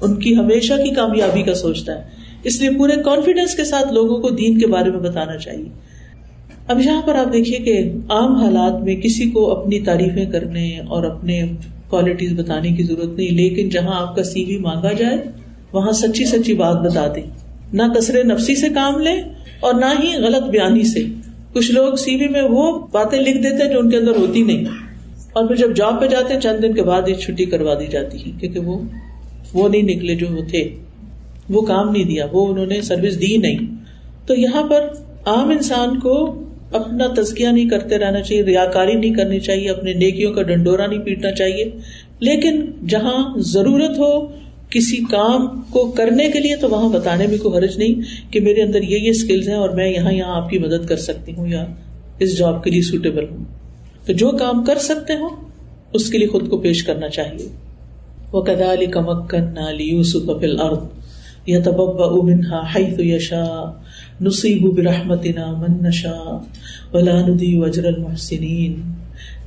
[0.01, 4.21] ان کی ہمیشہ کی کامیابی کا سوچتا ہے۔ اس لیے پورے کانفیڈینس کے ساتھ لوگوں
[4.21, 5.69] کو دین کے بارے میں بتانا چاہیے۔
[6.67, 11.03] اب یہاں پر آپ دیکھیے کہ عام حالات میں کسی کو اپنی تعریفیں کرنے اور
[11.03, 11.43] اپنے
[11.89, 15.17] کوالٹیز بتانے کی ضرورت نہیں، لیکن جہاں آپ کا سی وی مانگا جائے،
[15.73, 17.23] وہاں سچی سچی بات بتا دیں۔
[17.73, 19.21] نہ کثر نفسی سے کام لیں
[19.59, 21.03] اور نہ ہی غلط بیانی سے۔
[21.53, 24.43] کچھ لوگ سی وی میں وہ باتیں لکھ دیتے ہیں جو ان کے اندر ہوتی
[24.43, 24.65] نہیں۔
[25.33, 27.87] اور پھر جب جاب پہ جاتے ہیں، چند دن کے بعد یہ چھٹی کروا دی
[27.87, 28.79] جاتی ہے، کیونکہ وہ
[29.53, 30.69] وہ نہیں نکلے جو وہ تھے۔
[31.51, 33.57] وہ کام نہیں دیا، وہ انہوں نے سروس دی نہیں۔
[34.25, 34.87] تو یہاں پر
[35.25, 39.93] عام انسان کو اپنا تزکیہ نہیں کرتے رہنا چاہیے ریا کاری نہیں کرنی چاہیے، اپنے
[39.93, 41.65] نیکیوں کا ڈنڈورا نہیں پیٹنا چاہیے۔
[42.19, 44.27] لیکن جہاں ضرورت ہو
[44.69, 48.01] کسی کام کو کرنے کے لیے، تو وہاں بتانے میں کوئی حرج نہیں
[48.33, 50.97] کہ میرے اندر یہ یہ اسکلز ہیں اور میں یہاں یہاں آپ کی مدد کر
[50.97, 51.65] سکتی ہوں یا
[52.19, 53.45] اس جاب کے لیے سوٹیبل ہوں۔
[54.05, 55.29] تو جو کام کر سکتے ہوں،
[55.93, 57.47] اس کے لیے خود کو پیش کرنا چاہیے۔
[58.31, 60.29] وہ کدا علی کمکن علی یوسف
[61.47, 61.67] ارد
[62.23, 63.81] منها حيث يشاء.
[64.21, 66.37] نصيب برحمتنا من نشاء.
[66.93, 68.81] ولا نضيع اجر المحسنين.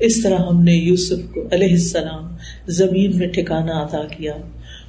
[0.01, 4.33] اس طرح ہم نے یوسف کو علیہ السلام زمین میں ٹھکانا عطا کیا۔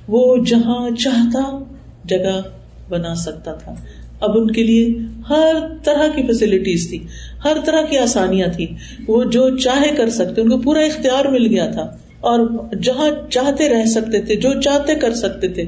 [0.08, 1.64] وہ جہاں چاہتا
[2.06, 2.42] جگہ
[2.90, 3.74] بنا سکتا تھا۔
[4.20, 4.90] اب ان کے لیے
[5.30, 7.00] ہر طرح کی فیسلٹیز تھی،
[7.44, 8.68] ہر طرح کی آسانیاں تھی
[9.08, 11.82] وہ جو چاہے کر سکتے، ان کو پورا اختیار مل گیا تھا۔
[12.20, 12.40] اور
[12.84, 15.66] جہاں چاہتے رہ سکتے تھے، جو چاہتے کر سکتے تھے۔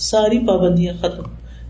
[0.00, 1.22] ساری پابندیاں ختم،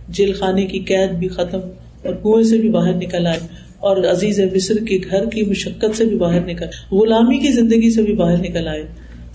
[0.09, 1.61] جیل خانے کی قید بھی ختم
[2.05, 3.39] اور کنویں سے بھی باہر نکل آئے
[3.79, 8.03] اور عزیز مصر کے گھر کی مشقت سے بھی باہر نکل، غلامی کی زندگی سے
[8.03, 8.83] بھی باہر نکل آئے۔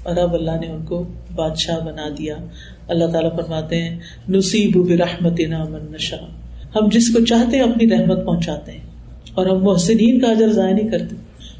[0.03, 1.03] اور اب اللہ نے ان کو
[1.35, 2.35] بادشاہ بنا دیا۔
[2.87, 6.17] اللہ تعالیٰ فرماتے ہیں، نصیب رحمت من نشا
[6.75, 8.79] ہم جس کو چاہتے ہیں اپنی رحمت پہنچاتے ہیں
[9.33, 11.15] اور ہم محسنین کا اجر ضائع نہیں کرتے۔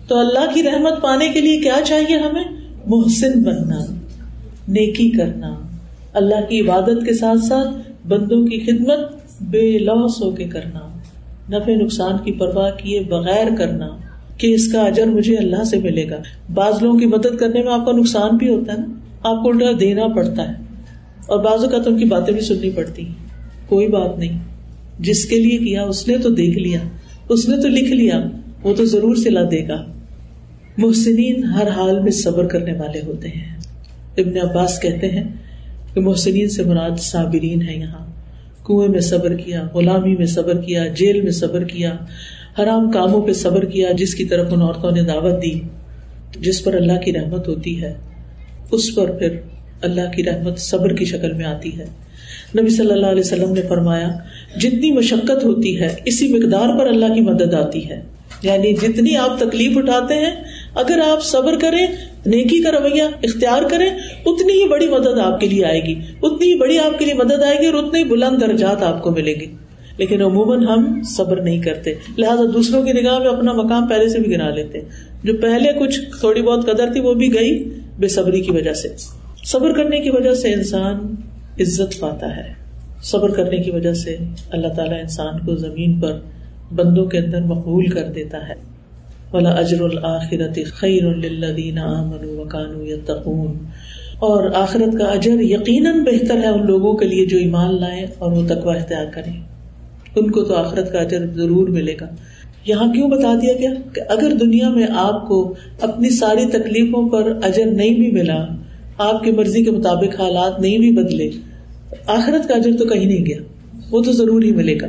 [0.08, 2.43] تو اللہ کی رحمت پانے کے لیے کیا چاہیے ہمیں؟
[2.86, 3.86] محسن بننا،
[4.67, 5.64] نیکی کرنا۔
[6.15, 8.99] اللہ کی عبادت کے ساتھ ساتھ بندوں کی خدمت
[9.41, 10.99] بے لوس ہو کے کرنا،
[11.49, 13.89] نفع نقصان کی پرواہ کیے بغیر کرنا،
[14.38, 16.21] کہ اس کا اجر مجھے اللہ سے ملے گا۔
[16.54, 18.86] بعض لوگوں کی مدد کرنے میں آپ کا نقصان بھی ہوتا ہے نا۔
[19.23, 20.54] آپ کو الٹا دینا پڑتا ہے۔
[21.28, 23.04] اور بعضوں کا تو ان کی باتیں بھی سننی پڑتی
[23.67, 24.39] کوئی بات نہیں۔
[24.99, 26.80] جس کے لیے کیا، اس نے تو دیکھ لیا۔
[27.30, 28.28] اس نے تو لکھ لیا۔
[28.63, 29.86] وہ تو ضرور سلا دے گا۔
[30.78, 33.58] محسنین ہر حال میں صبر کرنے والے ہوتے ہیں۔
[34.17, 35.23] ابن عباس کہتے ہیں
[35.96, 38.06] کہ محسنین سے مراد صابرین ہے یہاں۔
[38.66, 41.96] کنویں میں صبر کیا، غلامی میں صبر کیا، جیل میں صبر کیا،
[42.60, 45.60] حرام کاموں پہ صبر کیا، جس کی طرف ان عورتوں نے دعوت دی،
[46.39, 47.93] جس پر اللہ کی رحمت ہوتی ہے،
[48.72, 49.38] اس پر پھر
[49.82, 51.86] اللہ کی رحمت صبر کی شکل میں آتی ہے۔
[52.60, 54.10] نبی صلی اللہ علیہ وسلم نے فرمایا،
[54.60, 58.02] جتنی مشقت ہوتی ہے، اسی مقدار پر اللہ کی مدد آتی ہے۔
[58.41, 60.32] یعنی جتنی آپ تکلیف اٹھاتے ہیں،
[60.76, 61.88] اگر آپ صبر کریں
[62.26, 63.89] نیکی کا رویہ اختیار کریں،
[64.26, 67.13] اتنی ہی بڑی مدد آپ کے لیے آئے گی۔ اتنی ہی بڑی آپ کے لیے
[67.13, 69.45] مدد آئے گی اور اتنے ہی بلند درجات آپ کو ملیں گے۔
[69.97, 74.19] لیکن عموماً ہم صبر نہیں کرتے۔ لہٰذا دوسروں کی نگاہ میں اپنا مقام پہلے سے
[74.19, 74.80] بھی گرا لیتے۔
[75.23, 77.69] جو پہلے کچھ تھوڑی بہت قدر تھی، وہ بھی گئی
[77.99, 78.88] بے صبری کی وجہ سے۔
[79.45, 81.15] صبر کرنے کی وجہ سے انسان
[81.59, 82.53] عزت پاتا ہے۔
[83.03, 84.17] صبر کرنے کی وجہ سے
[84.49, 86.19] اللہ تعالیٰ انسان کو زمین پر
[86.76, 88.74] بندوں کے اندر مقبول کر دیتا ہے۔
[89.36, 93.53] ولا اجر الآخرت خیر الدین امن وکانو یتقون
[94.19, 98.31] اور آخرت کا اجر یقیناً بہتر ہے ان لوگوں کے لیے جو ایمان لائیں اور
[98.31, 99.33] وہ تقوا اختیار کریں۔
[100.15, 102.05] ان کو تو آخرت کا اجر ضرور ملے گا۔
[102.65, 107.39] یہاں کیوں بتا دیا گیا کہ اگر دنیا میں آپ کو اپنی ساری تکلیفوں پر
[107.43, 108.45] اجر نہیں بھی ملا،
[108.97, 111.29] آپ کی مرضی کے مطابق حالات نہیں بھی بدلے،
[112.05, 113.38] آخرت کا اجر تو کہیں نہیں گیا،
[113.91, 114.88] وہ تو ضرور ہی ملے گا۔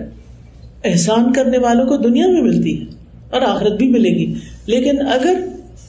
[0.84, 2.95] احسان کرنے والوں کو دنیا میں ملتی ہے۔
[3.30, 4.34] اور آخرت بھی ملے گی۔
[4.66, 5.34] لیکن اگر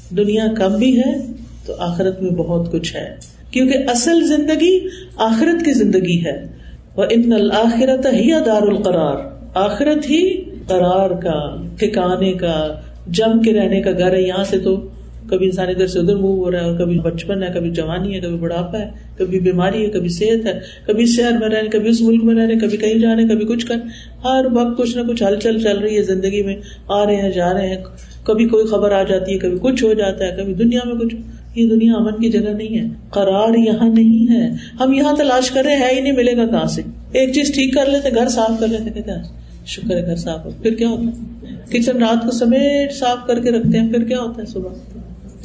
[0.10, 1.28] دنیا کم بھی ہے،
[1.66, 3.16] تو آخرت میں بہت کچھ ہے۔
[3.52, 4.80] کیونکہ اصل زندگی
[5.16, 6.48] آخرت کی زندگی ہے۔
[6.96, 9.16] وہ ان الآخرت ہی دار القرار
[9.54, 14.88] آخرت ہی قرار کا، ٹھکانے کا جم کے رہنے کا گھر ہے۔ یہاں سے تو
[15.30, 18.20] کبھی انسان ادھر سے ادھر موو ہو رہا ہے، کبھی بچپن ہے، کبھی جوانی ہے،
[18.20, 21.90] کبھی بڑھاپا ہے، کبھی بیماری ہے، کبھی صحت ہے، کبھی اس شہر میں رہنے، کبھی
[21.90, 23.76] اس ملک میں رہنے، کبھی کہیں جانے، کبھی کچھ کر،
[24.24, 26.56] ہر وقت کچھ نہ کچھ ہلچل چل رہی ہے زندگی میں،
[26.88, 27.84] آ رہے ہیں، جا رہے ہیں،
[28.24, 31.16] کبھی کوئی خبر آ جاتی ہے، کبھی کچھ ہو جاتا ہے، کبھی دنیا میں کچھ،
[31.56, 34.50] یہ دنیا امن کی جگہ نہیں ہے، قرار یہاں نہیں ہے،
[34.80, 37.74] ہم یہاں تلاش کر رہے ہیں ہی نہیں، ملے گا کہاں سے؟ ایک چیز ٹھیک
[37.74, 39.24] کر لیتے، گھر صاف کر لیتے، کہتے ہیں،
[39.66, 43.40] شکر ہے، گھر صاف ہو، پھر کیا ہوتا ہے؟ کچن رات کو سمیٹ صاف کر
[43.40, 44.70] کے رکھتے ہیں، پھر کیا ہوتا ہے صبح؟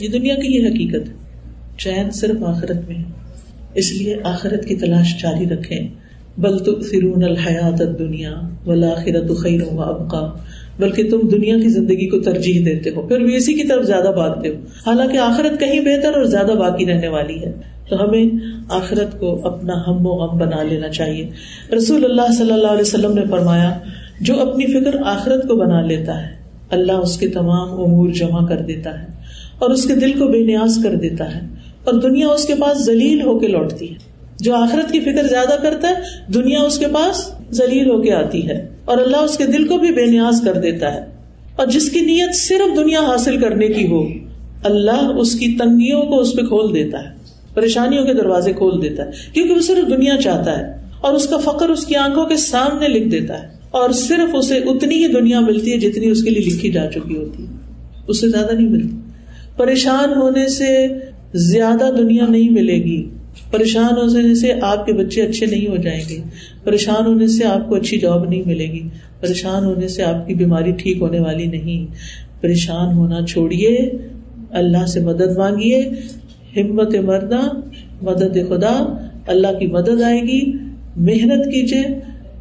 [0.03, 1.15] یہ دنیا کی یہ حقیقت ہے۔
[1.79, 3.03] چین صرف آخرت میں ہے۔
[3.75, 5.81] اس لیے آخرت کی تلاش جاری رکھے
[6.39, 8.35] بل تو فرون الحیات دنیا
[8.67, 10.39] والآخرت خیر و ابقا۔
[10.79, 14.11] بلکہ تم دنیا کی زندگی کو ترجیح دیتے ہو۔ پھر بھی اسی کی طرف زیادہ
[14.15, 14.55] بھاگتے ہو۔
[14.87, 17.53] حالانکہ آخرت کہیں بہتر اور زیادہ باقی رہنے والی ہے۔
[17.89, 18.25] تو ہمیں
[18.69, 21.31] آخرت کو اپنا ہم و غم بنا لینا چاہیے۔
[21.77, 23.79] رسول اللہ صلی اللہ علیہ وسلم نے فرمایا،
[24.21, 26.33] جو اپنی فکر آخرت کو بنا لیتا ہے،
[26.71, 29.22] اللہ اس کے تمام امور جمع کر دیتا ہے۔
[29.63, 31.41] اور اس کے دل کو بے نیاز کر دیتا ہے
[31.85, 33.95] اور دنیا اس کے پاس ذلیل ہو کے لوٹتی ہے۔
[34.41, 35.95] جو آخرت کی فکر زیادہ کرتا ہے،
[36.33, 39.79] دنیا اس کے پاس ذلیل ہو کے آتی ہے اور اللہ اس کے دل کو
[39.79, 41.01] بھی بے نیاز کر دیتا ہے۔
[41.57, 44.09] اور جس کی نیت صرف دنیا حاصل کرنے کی ہو،
[44.65, 47.15] اللہ اس کی تنگیوں کو اس پہ کھول دیتا ہے،
[47.55, 50.65] پریشانیوں کے دروازے کھول دیتا ہے، کیونکہ وہ صرف دنیا چاہتا ہے۔
[51.01, 54.55] اور اس کا فخر اس کی آنکھوں کے سامنے لکھ دیتا ہے۔ اور صرف اسے
[54.55, 57.53] اتنی ہی دنیا ملتی ہے جتنی اس کے لیے لکھی جا چکی ہوتی ہے۔
[58.09, 58.97] اس سے زیادہ نہیں ملتی۔
[59.57, 60.87] پریشان ہونے سے
[61.35, 63.11] زیادہ دنیا نہیں ملے گی۔
[63.51, 66.19] پریشان ہونے سے آپ کے بچے اچھے نہیں ہو جائیں گے۔
[66.65, 68.89] پریشان ہونے سے آپ کو اچھی جاب نہیں ملے گی۔
[69.21, 71.95] پریشان ہونے سے آپ کی بیماری ٹھیک ہونے والی نہیں۔
[72.41, 73.91] پریشان ہونا چھوڑیے۔
[74.51, 75.91] اللہ سے مدد مانگیے۔
[76.57, 77.41] ہمت مردہ،
[78.03, 80.53] مدد خدا، اللہ کی مدد آئے گی۔
[80.97, 81.83] محنت کیجیے۔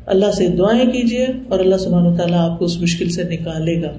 [0.05, 3.91] اللہ سے دعائیں کیجیے اور اللہ سبحانہ تعالیٰ آپ کو اس مشکل سے نکالے گا۔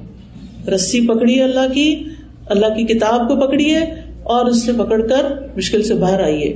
[0.70, 2.04] رسی پکڑی اللہ کی۔
[2.52, 3.78] اللہ کی کتاب کو پکڑیے
[4.22, 5.26] اور اس سے پکڑ کر
[5.56, 6.54] مشکل سے باہر آئیے۔